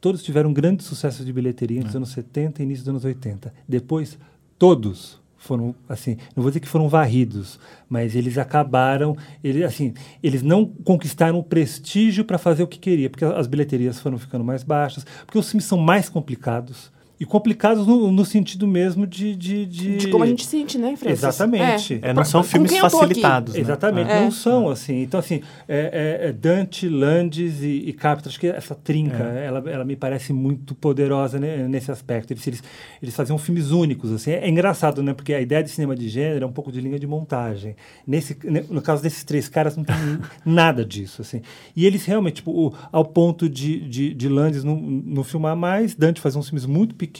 [0.00, 1.84] todos tiveram grande sucesso de bilheteria É.
[1.84, 3.52] nos anos 70 e início dos anos 80.
[3.68, 4.16] Depois,
[4.58, 10.40] todos foram, assim, não vou dizer que foram varridos, mas eles acabaram, ele, assim, eles
[10.40, 14.62] não conquistaram o prestígio para fazer o que queria, porque as bilheterias foram ficando mais
[14.62, 16.91] baixas, porque os filmes são mais complicados.
[17.22, 19.96] E complicados no, no sentido mesmo de, de, de...
[19.96, 21.20] De como a gente sente, né, Francis?
[21.20, 22.00] Exatamente.
[22.02, 23.54] É, não são filmes facilitados.
[23.54, 23.60] né?
[23.60, 24.20] Exatamente, É.
[24.22, 25.02] não são assim.
[25.02, 27.96] Então, assim, é, é- é Dante, Landis e, e
[28.26, 29.46] acho que essa trinca, É.
[29.46, 32.32] ela, ela me parece muito poderosa né, nesse aspecto.
[32.32, 32.62] Eles, eles,
[33.00, 34.32] eles faziam filmes únicos, assim.
[34.32, 35.14] É, engraçado, né?
[35.14, 37.76] Porque a ideia de cinema de gênero é um pouco de linha de montagem.
[38.04, 39.94] Nesse, ne- no caso desses três caras, não tem
[40.44, 41.40] nada disso, assim.
[41.76, 45.94] E eles realmente, tipo, o- ao ponto de, de, de Landis não, não filmar mais,
[45.94, 47.11] Dante fazia uns filmes muito pequenos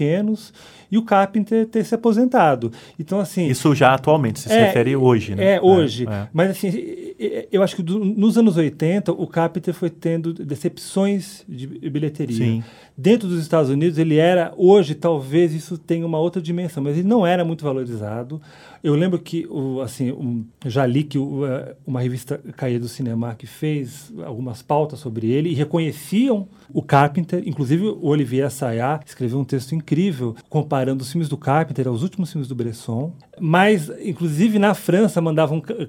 [0.90, 2.72] e o Carpenter ter se aposentado.
[2.98, 3.46] Então, assim...
[3.46, 5.54] Isso já atualmente, se, se É, refere hoje, né?
[5.54, 6.06] É, hoje.
[6.08, 6.28] É, é.
[6.32, 7.11] Mas, assim,
[7.50, 12.36] eu acho que do- nos anos 80, o Carpenter foi tendo decepções de bilheteria.
[12.36, 12.64] Sim.
[12.96, 17.08] Dentro dos Estados Unidos, ele era, hoje, talvez isso tenha uma outra dimensão, mas ele
[17.08, 18.40] não era muito valorizado.
[18.84, 22.88] Eu lembro que, o, assim, um, já li que o, eh, uma revista Caia do
[22.88, 29.00] Cinema que fez algumas pautas sobre ele e reconheciam o Carpenter, inclusive o Olivier Assayas
[29.06, 33.90] escreveu um texto incrível comparando os filmes do Carpenter aos últimos filmes do Bresson, mas
[34.04, 35.86] inclusive na França mandavam ca-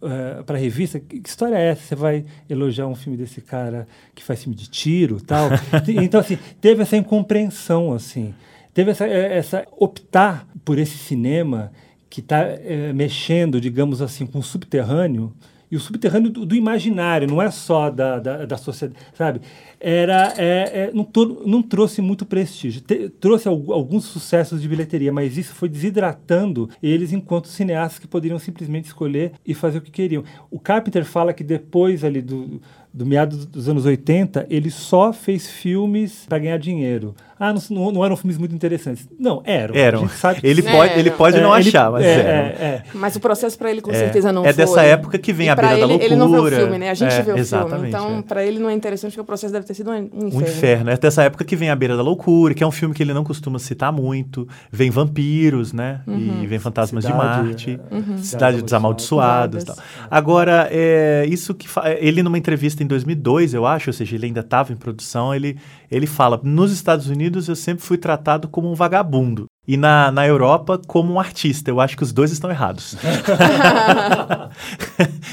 [0.00, 1.82] cartas para revista, que, história é essa?
[1.82, 5.48] Você vai elogiar um filme desse cara que faz filme de tiro tal?
[6.02, 8.34] então, assim, teve essa incompreensão, assim.
[8.72, 11.72] Teve essa, é, essa optar por esse cinema
[12.08, 15.32] que está é, mexendo, digamos assim, com o subterrâneo,
[15.70, 19.40] e o subterrâneo do, do, imaginário, não é só da, da, da sociedade, sabe?
[19.80, 22.80] Era, é, é, não, to, não, trouxe muito prestígio.
[22.80, 28.38] Te, trouxe alguns sucessos de bilheteria, mas isso foi desidratando eles enquanto cineastas que poderiam
[28.38, 30.24] simplesmente escolher e fazer o que queriam.
[30.50, 32.60] O Carpenter fala que depois ali do,
[32.92, 37.14] do meado dos anos 80, ele só fez filmes para ganhar dinheiro.
[37.38, 39.08] Ah, não, não, eram filmes muito interessantes.
[39.18, 39.74] Não, eram.
[39.74, 40.10] Eram.
[40.42, 42.48] ele, pode, ele pode não é, achar, ele, mas é, eram.
[42.48, 44.62] É, mas o processo para ele com certeza não é foi.
[44.62, 46.06] É dessa época que vem e a beira ele, da loucura.
[46.06, 46.90] Ele não vê o filme, né?
[46.90, 47.88] A gente vê o filme.
[47.88, 50.36] Então, para ele não é interessante porque o processo deve ter sido um inferno.
[50.36, 50.90] Um inferno.
[50.90, 53.12] É dessa época que vem a beira da loucura, que é um filme que ele
[53.12, 54.48] não costuma citar muito.
[54.70, 56.00] Vem vampiros, né?
[56.06, 56.42] Uhum.
[56.42, 57.80] E vem fantasmas Cidade, de Marte.
[57.90, 58.18] Uhum.
[58.18, 59.64] Cidade dos Amaldiçoados.
[59.64, 59.76] Tal.
[60.10, 61.68] Agora, é, isso que
[61.98, 65.56] ele numa entrevista em 2002, eu acho, ou seja, ele ainda estava em produção, ele,
[65.90, 69.46] ele fala: nos Estados Unidos eu sempre fui tratado como um vagabundo.
[69.66, 71.70] E na, na Europa, como um artista.
[71.70, 72.96] Eu acho que os dois estão errados.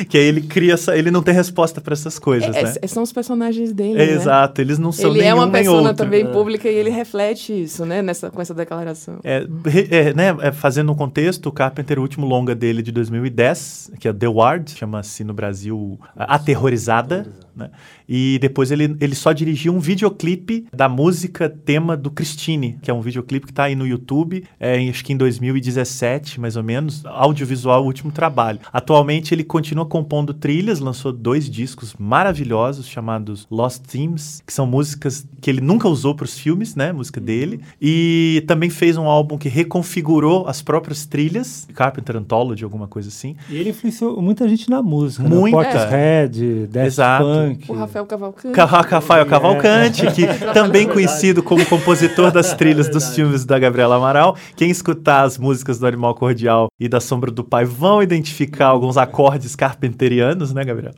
[0.09, 0.97] que aí ele cria essa.
[0.97, 2.73] Ele não tem resposta para essas coisas, é, né?
[2.81, 4.01] É, são os personagens dele.
[4.01, 4.11] É, né?
[4.11, 7.63] Exato, eles não são ele nenhum Ele é uma pessoa também pública e ele reflete
[7.63, 8.01] isso, né?
[8.01, 9.19] Nessa, com essa declaração.
[9.23, 9.47] É,
[9.89, 14.07] é, né, é, fazendo um contexto, o Carpenter, o último longa dele de 2010, que
[14.09, 17.25] é The Ward, chama-se no Brasil Aterrorizada.
[17.55, 17.69] Né?
[18.07, 22.93] E depois ele, ele só dirigiu um videoclipe da música tema do Christine, que é
[22.93, 27.05] um videoclipe que está aí no YouTube, é, acho que em 2017, mais ou menos,
[27.05, 28.59] audiovisual, o último trabalho.
[28.71, 35.25] Atualmente ele continua compondo trilhas, lançou dois discos maravilhosos chamados Lost Themes, que são músicas
[35.41, 36.91] que ele nunca usou para os filmes, né?
[36.91, 37.61] Música dele.
[37.81, 43.35] E também fez um álbum que reconfigurou as próprias trilhas, Carpenter Anthology, alguma coisa assim.
[43.49, 45.57] E ele influenciou muita gente na música, Muita.
[45.57, 45.63] Né?
[45.63, 47.23] Portishead, Death Exato.
[47.25, 47.44] Punk.
[47.67, 48.59] O Rafael Cavalcante.
[48.59, 54.35] Rafael Cavalcante, que também conhecido como compositor das trilhas dos filmes da Gabriela Amaral.
[54.55, 58.97] Quem escutar as músicas do Animal Cordial e da Sombra do Pai vão identificar alguns
[58.97, 60.93] acordes carpenterianos, né, Gabriel?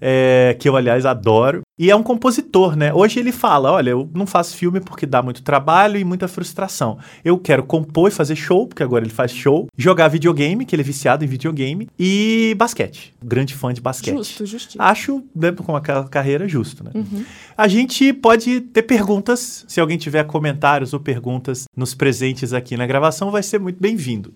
[0.00, 1.62] É, que eu, aliás, adoro.
[1.78, 2.92] E é um compositor, né?
[2.92, 6.98] Hoje ele fala: olha, eu não faço filme porque dá muito trabalho e muita frustração.
[7.22, 10.82] Eu quero compor e fazer show, porque agora ele faz show, jogar videogame, que ele
[10.82, 13.14] é viciado em videogame, e basquete.
[13.22, 14.14] Grande fã de basquete.
[14.14, 14.82] Justo, justinho.
[14.82, 15.76] Acho, né, com
[16.10, 16.90] carreira, justo, né?
[16.94, 17.24] Uhum.
[17.56, 19.64] A gente pode ter perguntas.
[19.68, 24.32] Se alguém tiver comentários ou perguntas nos presentes aqui na gravação, vai ser muito bem-vindo.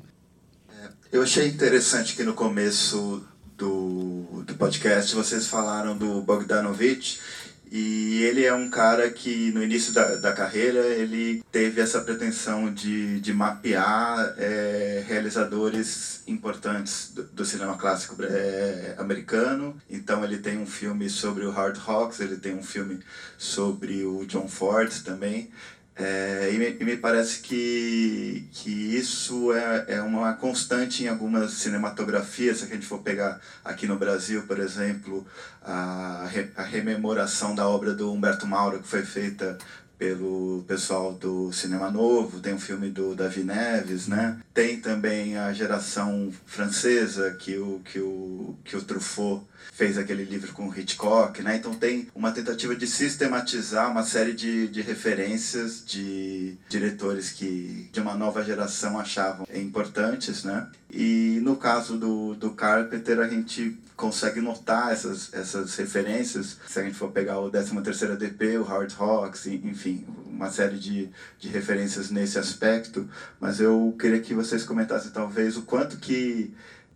[0.68, 3.24] É, eu achei interessante que no começo
[3.56, 7.20] do, do podcast, vocês falaram do Bogdanovich
[7.70, 12.72] e ele é um cara que no início da, da carreira ele teve essa pretensão
[12.72, 19.80] de, de mapear é, realizadores importantes do, do cinema clássico é, americano.
[19.88, 22.98] Então ele tem um filme sobre o Hard Rocks, ele tem um filme
[23.38, 25.48] sobre o John Ford também.
[26.02, 31.52] É, e, me, e, me, parece que, que isso é, é uma constante em algumas
[31.52, 35.26] cinematografias, se a gente for pegar aqui no Brasil, por exemplo,
[35.62, 36.26] a,
[36.56, 39.58] a rememoração da obra do Humberto Mauro, que foi feita
[40.00, 44.38] pelo pessoal do Cinema Novo, tem um filme do Davi Neves, né?
[44.54, 49.44] Tem também a geração francesa que o que o que o Truffaut
[49.74, 51.56] fez aquele livro com Hitchcock, né?
[51.56, 58.00] Então tem uma tentativa de sistematizar uma série de, de referências de diretores que de
[58.00, 60.66] uma nova geração achavam importantes, né?
[60.92, 66.56] E no caso do, do Carpenter, a gente consegue notar essas, essas referências.
[66.66, 71.10] Se a gente for pegar o 13º DP, o Hard Rocks, enfim, uma série de,
[71.38, 73.08] de referências nesse aspecto.
[73.38, 76.52] Mas eu queria que vocês comentassem talvez o quanto que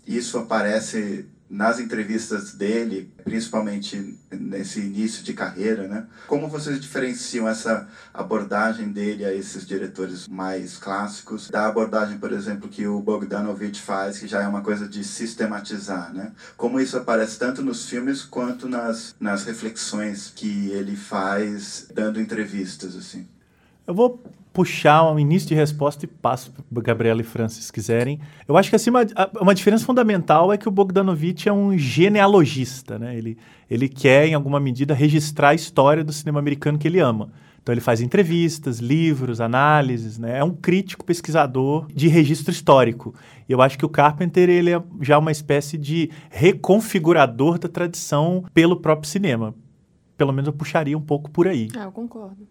[0.07, 6.07] isso aparece nas entrevistas dele, principalmente nesse início de carreira, né?
[6.27, 12.69] Como vocês diferenciam essa abordagem dele a esses diretores mais clássicos da abordagem, por exemplo,
[12.69, 16.33] que o Bogdanovich faz, que já é uma coisa de sistematizar, né?
[16.57, 22.97] Como isso aparece tanto nos filmes quanto nas, nas reflexões que ele faz dando entrevistas,
[22.97, 23.29] assim.
[23.87, 24.23] Eu vou
[24.55, 28.21] puxar um início de resposta e passo para Gabriela e Francis, se quiserem.
[28.47, 29.05] Eu acho que assim, uma,
[29.41, 33.19] uma diferença fundamental é que o Bogdanovich é um genealogista, né?
[33.19, 33.37] Ele,
[33.69, 37.33] ele quer, em alguma medida, registrar a história do cinema americano que ele ama.
[37.61, 40.39] Então ele faz entrevistas, livros, análises, né?
[40.39, 43.13] É um crítico pesquisador de registro histórico.
[43.49, 48.45] E eu acho que o Carpenter ele é já uma espécie de reconfigurador da tradição
[48.55, 49.53] pelo próprio cinema.
[50.17, 51.69] Pelo menos eu puxaria um pouco por aí.
[51.77, 52.47] Ah, eu concordo.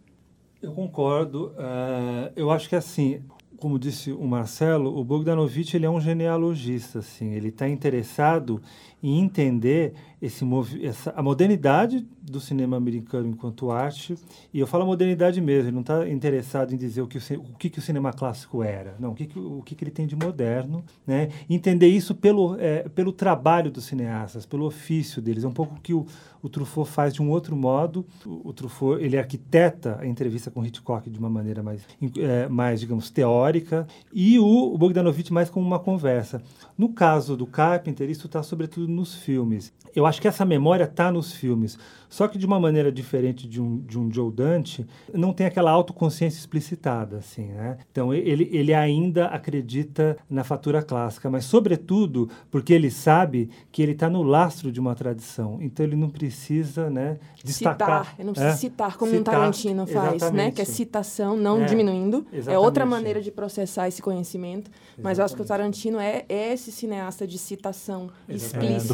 [0.63, 1.47] Eu concordo.
[1.57, 3.21] Uh, eu acho que assim,
[3.57, 8.61] como disse o Marcelo, o Bogdanovich ele é um genealogista, assim, ele está interessado
[9.03, 10.45] em entender esse
[10.81, 14.15] essa, a modernidade do cinema americano enquanto arte,
[14.53, 17.57] e eu falo modernidade mesmo, ele não está interessado em dizer o que o, o,
[17.57, 20.07] que, que o cinema clássico era, não, o que, que, o que, que ele tem
[20.07, 21.27] de moderno, né?
[21.49, 25.93] entender isso pelo, é, pelo trabalho dos cineastas, pelo ofício deles, é um pouco que
[25.93, 26.05] o,
[26.41, 30.65] o Truffaut faz de um outro modo, o, o Truffaut ele arquiteta a entrevista com
[30.65, 31.81] Hitchcock de uma maneira mais,
[32.17, 36.41] é, mais digamos, teórica, e o, o Bogdanovich mais como uma conversa.
[36.77, 39.73] No caso do Carpenter, isso está sobretudo nos filmes.
[39.95, 41.77] Eu acho que essa memória está nos filmes.
[42.13, 45.71] Só que de uma maneira diferente de um, de um Joe Dante, não tem aquela
[45.71, 47.77] autoconsciência explicitada, assim, né?
[47.91, 53.93] Então, ele, ele ainda acredita na fatura clássica, mas sobretudo porque ele sabe que ele
[53.93, 55.57] está no lastro de uma tradição.
[55.59, 58.05] Então, ele não precisa, né, destacar.
[58.05, 58.57] Citar, ele não precisa é?
[58.57, 60.45] citar, como citar, um Tarantino faz, exatamente.
[60.45, 60.51] né?
[60.51, 62.27] Que é citação, não é, diminuindo.
[62.45, 64.69] É outra maneira de processar esse conhecimento.
[64.69, 65.01] Exatamente.
[65.01, 68.93] Mas eu acho que o Tarantino é, é esse cineasta de citação explícita.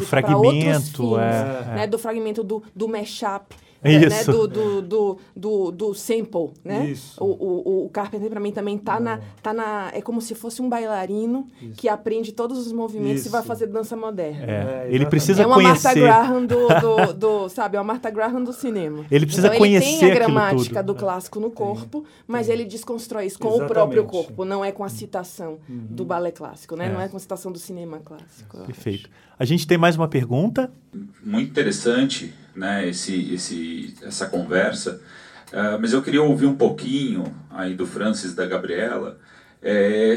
[0.96, 1.86] fragmento, é, né?
[1.86, 3.54] Do fragmento do, do mashup.
[3.82, 6.86] Né, né, do, do, do, do, do sample, né?
[6.90, 7.22] Isso.
[7.22, 9.90] O, o, o Carpenter, para mim, também tá na, tá na...
[9.94, 11.72] É como se fosse um bailarino Isso.
[11.76, 13.28] que aprende todos os movimentos Isso.
[13.28, 14.44] e vai fazer dança moderna.
[14.44, 14.60] É.
[14.60, 15.88] É, ele precisa é uma conhecer...
[15.88, 17.76] Martha Graham do, do, do, Sabe?
[17.76, 19.06] É uma Martha Graham do cinema.
[19.10, 23.26] Ele precisa então, conhecer Ele tem a gramática do clássico no corpo, mas ele desconstrói
[23.26, 23.70] isso com Exatamente.
[23.70, 25.86] o próprio corpo, não é com a citação uhum.
[25.88, 26.86] do balé clássico, né?
[26.86, 26.92] É.
[26.92, 28.58] Não é com a citação do cinema clássico.
[28.64, 29.08] Perfeito.
[29.38, 30.70] A gente tem mais uma pergunta?
[31.24, 35.00] Muito interessante né, esse, esse, essa conversa,
[35.52, 39.18] uh, mas eu queria ouvir um pouquinho aí do Francis da Gabriela,
[39.62, 40.16] é,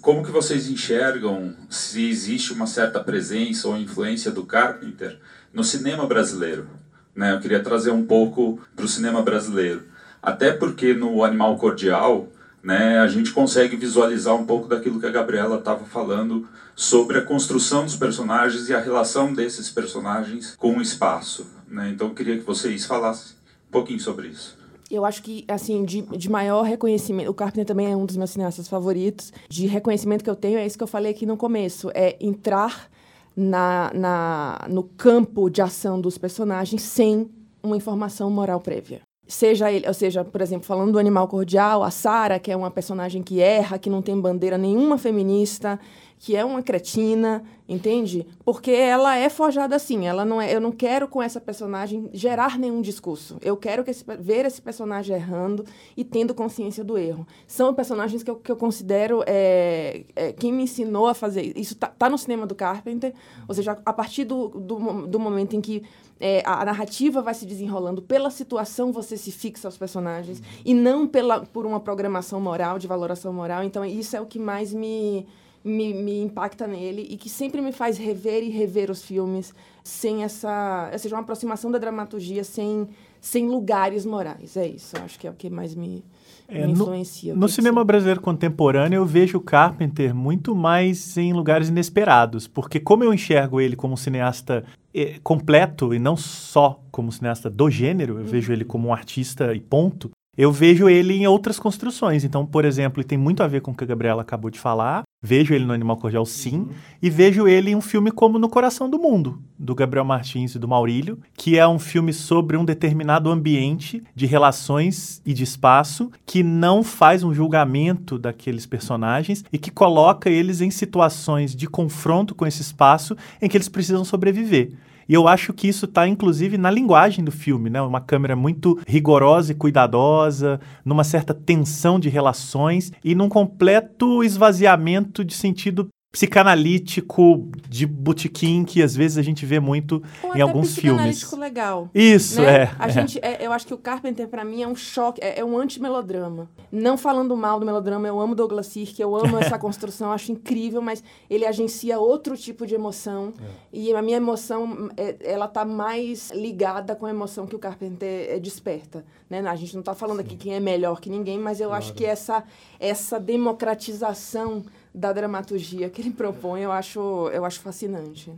[0.00, 5.18] como que vocês enxergam se existe uma certa presença ou influência do Carpenter
[5.52, 6.68] no cinema brasileiro?
[7.14, 7.32] Né?
[7.32, 9.82] Eu queria trazer um pouco para o cinema brasileiro.
[10.22, 12.28] Até porque no Animal Cordial
[12.62, 17.22] né, a gente consegue visualizar um pouco daquilo que a Gabriela estava falando sobre a
[17.22, 21.46] construção dos personagens e a relação desses personagens com o espaço.
[21.74, 21.90] Né?
[21.90, 23.34] Então eu queria que vocês falassem
[23.68, 24.56] um pouquinho sobre isso.
[24.90, 27.30] Eu acho que, assim, de, de maior reconhecimento...
[27.30, 29.32] O Carpenter também é um dos meus cineastas favoritos.
[29.48, 31.90] De reconhecimento que eu tenho, é isso que eu falei aqui no começo.
[31.94, 32.88] É entrar
[33.34, 37.28] na, na, no campo de ação dos personagens sem
[37.62, 39.00] uma informação moral prévia.
[39.26, 42.70] Seja ele, ou seja, por exemplo, falando do animal cordial, a Sara, que é uma
[42.70, 45.80] personagem que erra, que não tem bandeira nenhuma feminista,
[46.24, 48.26] que é uma cretina, entende?
[48.46, 50.06] Porque ela é forjada assim.
[50.06, 50.54] Ela não é.
[50.54, 53.36] Eu não quero com essa personagem gerar nenhum discurso.
[53.42, 57.26] Eu quero que esse, ver esse personagem errando e tendo consciência do erro.
[57.46, 61.76] São personagens que eu, que eu considero é, é, quem me ensinou a fazer isso.
[61.76, 63.12] Tá, tá, no cinema do Carpenter,
[63.46, 65.82] ou seja, a partir do, do, do momento em que
[66.18, 71.06] é, a narrativa vai se desenrolando pela situação você se fixa aos personagens e não
[71.06, 75.26] pela por uma programação moral de valoração moral então isso é o que mais me
[75.64, 80.22] me, me impacta nele e que sempre me faz rever e rever os filmes sem
[80.22, 82.86] essa, ou seja, uma aproximação da dramaturgia sem,
[83.20, 84.56] sem lugares morais.
[84.56, 86.04] É isso, acho que é o que mais me,
[86.46, 87.34] é, me influencia.
[87.34, 92.78] No, no cinema brasileiro contemporâneo, eu vejo o Carpenter muito mais em lugares inesperados, porque
[92.78, 97.70] como eu enxergo ele como um cineasta é, completo e não só como cineasta do
[97.70, 98.26] gênero, eu uhum.
[98.26, 100.10] vejo ele como um artista e ponto.
[100.36, 102.24] Eu vejo ele em outras construções.
[102.24, 104.58] Então, por exemplo, e tem muito a ver com o que a Gabriela acabou de
[104.58, 105.04] falar.
[105.26, 106.58] Vejo ele no Animal Cordial, sim.
[106.58, 106.68] Uhum.
[107.00, 110.58] E vejo ele em um filme como No Coração do Mundo, do Gabriel Martins e
[110.58, 116.10] do Maurílio, que é um filme sobre um determinado ambiente de relações e de espaço
[116.26, 122.34] que não faz um julgamento daqueles personagens e que coloca eles em situações de confronto
[122.34, 124.72] com esse espaço em que eles precisam sobreviver.
[125.08, 127.80] E eu acho que isso está, inclusive, na linguagem do filme, né?
[127.80, 135.24] Uma câmera muito rigorosa e cuidadosa, numa certa tensão de relações e num completo esvaziamento
[135.24, 140.76] de sentido psicanalítico de botequim que às vezes a gente vê muito Ou em alguns
[140.78, 141.32] filmes.
[141.32, 141.90] legal.
[141.92, 142.62] Isso, né?
[142.62, 142.70] é.
[142.78, 142.88] A é.
[142.88, 145.58] gente, é, eu acho que o Carpenter para mim é um choque, é, é um
[145.58, 146.48] anti-melodrama.
[146.70, 150.80] Não falando mal do melodrama, eu amo Douglas Sirk, eu amo essa construção, acho incrível,
[150.80, 153.46] mas ele agencia outro tipo de emoção é.
[153.72, 158.28] e a minha emoção é, ela tá mais ligada com a emoção que o Carpenter
[158.30, 159.40] é, desperta, né?
[159.40, 160.26] A gente não tá falando Sim.
[160.26, 161.82] aqui quem é melhor que ninguém, mas eu claro.
[161.82, 162.44] acho que essa
[162.78, 164.62] essa democratização
[164.94, 168.32] da dramaturgia que ele propõe, eu acho, eu acho fascinante.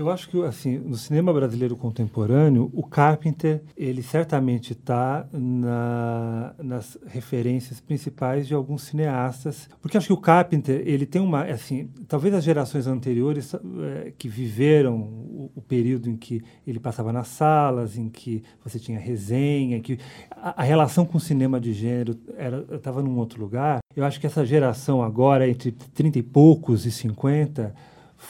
[0.00, 6.96] Eu acho que assim, no cinema brasileiro contemporâneo, o Carpenter, ele certamente está na, nas
[7.06, 12.34] referências principais de alguns cineastas, porque acho que o Carpenter, ele tem uma, assim, talvez
[12.34, 17.98] as gerações anteriores é, que viveram o, o, período em que ele passava nas salas,
[17.98, 19.98] em que você tinha resenha, que
[20.30, 22.18] a, a relação com o cinema de gênero
[22.72, 23.80] estava num outro lugar.
[23.94, 27.74] Eu acho que essa geração agora, entre 30 e poucos e 50,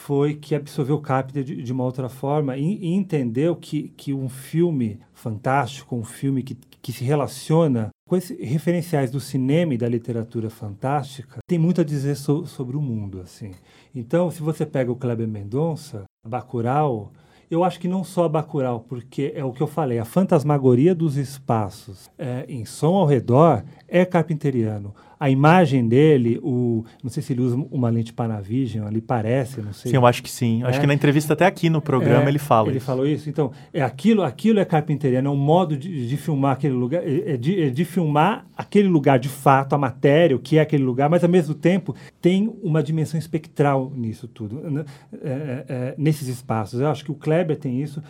[0.01, 4.15] foi que absorveu o Capita de, de, uma outra forma e, e, entendeu que, que
[4.15, 9.79] um filme fantástico, um filme que, que se relaciona com esses referenciais do cinema e
[9.79, 13.21] da literatura fantástica, tem muito a dizer so, sobre o mundo.
[13.21, 13.53] assim.
[13.95, 17.13] Então, se você pega o Kleber Mendonça, Bacurau,
[17.51, 21.17] eu acho que não só Bacurau, porque é o que eu falei, a fantasmagoria dos
[21.17, 27.35] espaços é, em som ao redor é carpinteriano a imagem dele, o, não sei se
[27.35, 29.91] ele usa uma lente Panavision, ali parece, não sei.
[29.91, 30.63] Sim, eu acho que sim.
[30.63, 30.67] É.
[30.67, 32.87] Acho que na entrevista até aqui no programa é, ele fala Ele isso.
[32.87, 33.29] falou isso.
[33.29, 37.35] Então, é aquilo, aquilo é carpinteria, é um modo de, de filmar aquele lugar, é,
[37.35, 40.85] é de, é de, filmar aquele lugar de fato, a matéria, o que é aquele
[40.85, 44.87] lugar, mas ao mesmo tempo tem uma dimensão espectral nisso tudo, né?
[45.23, 46.81] é, nesses espaços.
[46.81, 48.03] Eu acho que o Kleber tem isso.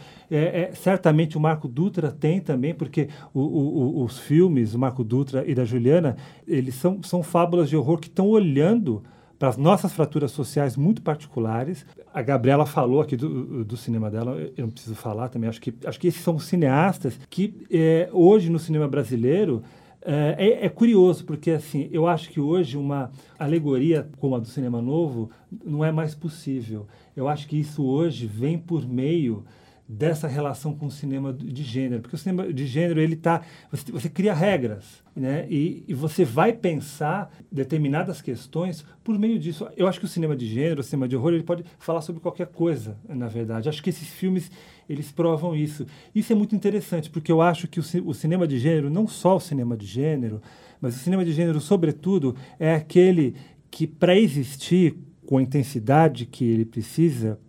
[0.74, 5.55] Certamente o Marco Dutra tem também, porque o, o, os filmes, o Marco Dutra e
[5.55, 6.16] da Juliana,
[6.47, 9.03] eles são são, fábulas de horror que estão olhando
[9.39, 11.87] para as nossas fraturas sociais muito particulares.
[12.12, 15.49] A Gabriela falou aqui do, do, cinema dela, eu não preciso falar também.
[15.49, 19.62] Acho que, acho que esses são cineastas que é, hoje no cinema brasileiro
[20.03, 24.47] é, é, é, curioso, porque assim, eu acho que hoje uma alegoria como a do
[24.47, 25.31] cinema novo
[25.64, 26.87] não é mais possível.
[27.16, 29.45] Eu acho que isso hoje vem por meio
[29.93, 33.91] dessa relação com o cinema de gênero, porque o cinema de gênero ele tá você,
[33.91, 35.47] você cria regras, né?
[35.51, 39.66] E, e, você vai pensar determinadas questões por meio disso.
[39.76, 42.20] Eu acho que o cinema de gênero, o cinema de horror, ele pode falar sobre
[42.20, 43.68] qualquer coisa, na verdade.
[43.68, 44.49] Acho que esses filmes
[44.88, 45.84] eles provam isso.
[46.14, 49.36] Isso é muito interessante, porque eu acho que o, o cinema de gênero, não só
[49.36, 50.41] o cinema de gênero,
[50.80, 53.34] mas o cinema de gênero, sobretudo, é aquele
[53.72, 57.41] que para existir com a intensidade que ele precisa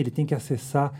[0.00, 0.92] ele tem que acessar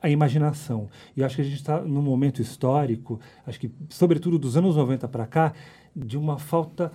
[0.00, 0.88] a imaginação.
[1.14, 4.76] E eu acho que a gente está num momento histórico, acho que, sobretudo dos anos
[4.76, 5.52] 90 para cá,
[5.94, 6.90] de uma falta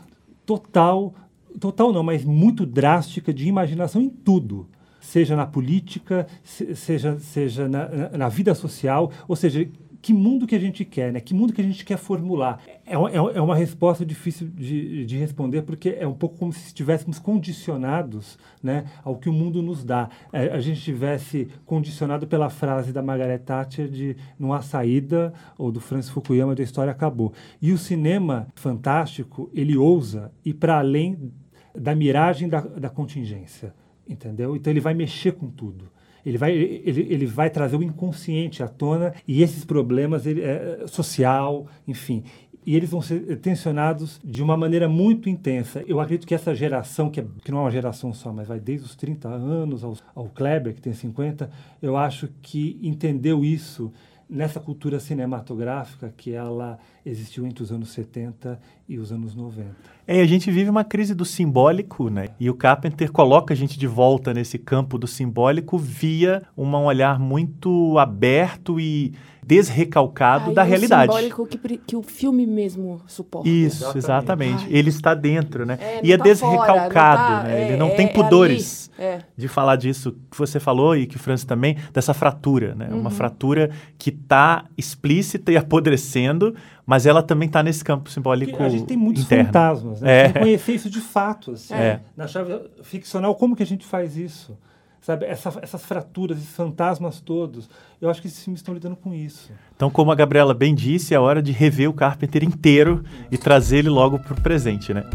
[0.45, 1.13] total,
[1.59, 4.67] total não, mas muito drástica de imaginação em tudo.
[4.99, 9.69] Seja na política, seja, seja na, na, na vida social, ou seja,
[10.01, 11.19] que mundo que a gente quer, né?
[11.19, 12.61] Que mundo que a gente quer formular?
[12.85, 16.67] É, é, é uma resposta difícil de, de responder, porque é um pouco como se
[16.67, 20.09] estivéssemos condicionados né, ao que o mundo nos dá.
[20.31, 25.71] É, a gente estivesse condicionado pela frase da Margaret Thatcher de não há saída, ou
[25.71, 27.33] do Francis Fukuyama de a história acabou.
[27.61, 31.31] E o cinema fantástico, ele ousa ir para além
[31.75, 33.73] da miragem da, da contingência,
[34.07, 34.55] entendeu?
[34.55, 35.96] Então ele vai mexer com tudo.
[36.27, 40.85] Ele vai, ele, ele vai trazer o inconsciente à tona e esses problemas ele, é,
[40.87, 42.23] social, enfim
[42.67, 45.81] e eles vão ser tensionados de uma maneira muito intensa.
[45.87, 48.59] Eu acredito que essa geração, que, é, que não é uma geração só, mas vai
[48.59, 51.49] desde os 30 anos ao, ao Kleber, que tem 50,
[51.81, 53.89] eu acho que entendeu isso
[54.29, 59.67] nessa cultura cinematográfica que ela existiu entre os anos 70 e os anos 90.
[60.07, 62.29] É, a gente vive uma crise do simbólico, né?
[62.39, 67.19] E o Carpenter coloca a gente de volta nesse campo do simbólico via um olhar
[67.19, 69.13] muito aberto e
[69.47, 71.11] desrecalcado da realidade.
[71.11, 73.47] simbólico que, que o filme mesmo suporta.
[73.47, 74.65] Isso, exatamente.
[74.65, 74.69] Ai.
[74.71, 75.77] Ele está dentro, né?
[75.79, 77.61] É, e é tá desrecalcado, fora, tá, né?
[77.61, 79.19] É, Ele não é, tem é pudores é.
[79.37, 82.89] de falar disso que você falou e que o Francis também, dessa fratura, né?
[82.91, 82.99] Uhum.
[82.99, 86.53] Uma fratura que está explícita e apodrecendo,
[86.87, 89.45] mas ela também está nesse campo simbólico Porque A gente tem muitos interno.
[89.45, 90.19] fantasmas, né?
[90.21, 90.29] É.
[90.29, 91.73] Tem conhecer isso de fato, assim,
[92.15, 94.57] na chave ficcional, como que a gente faz isso?
[95.01, 95.25] sabe?
[95.25, 97.69] Essa, essas fraturas, esses fantasmas todos.
[98.01, 99.51] Eu acho que esses filmes estão lidando com isso.
[99.75, 103.77] Então, como a Gabriela bem disse, é hora de rever o Carpenter inteiro e trazer
[103.77, 105.05] ele logo para o presente, né?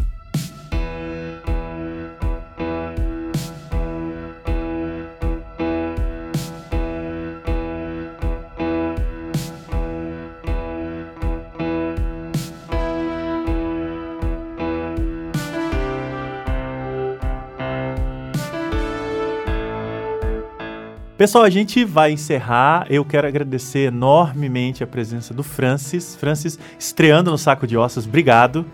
[21.22, 22.84] Pessoal, a gente vai encerrar.
[22.90, 26.16] Eu quero agradecer enormemente a presença do Francis.
[26.16, 28.06] Francis estreando no Saco de Ossos.
[28.06, 28.66] Obrigado.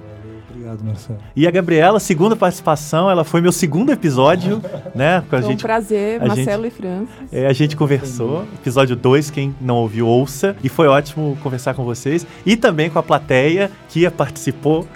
[0.48, 1.18] Obrigado, Marcelo.
[1.36, 4.62] E a Gabriela, segunda participação, ela foi meu segundo episódio,
[4.96, 5.22] né?
[5.28, 7.32] Com a foi gente, um prazer, Marcelo gente, e Francis.
[7.32, 10.56] É, a gente conversou, episódio 2, quem não ouviu, ouça.
[10.64, 12.26] E foi ótimo conversar com vocês.
[12.46, 14.88] E também com a plateia que participou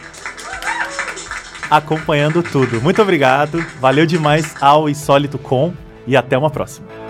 [1.70, 2.80] acompanhando tudo.
[2.80, 5.74] Muito obrigado, valeu demais ao Insólito Com
[6.06, 7.01] e até uma próxima.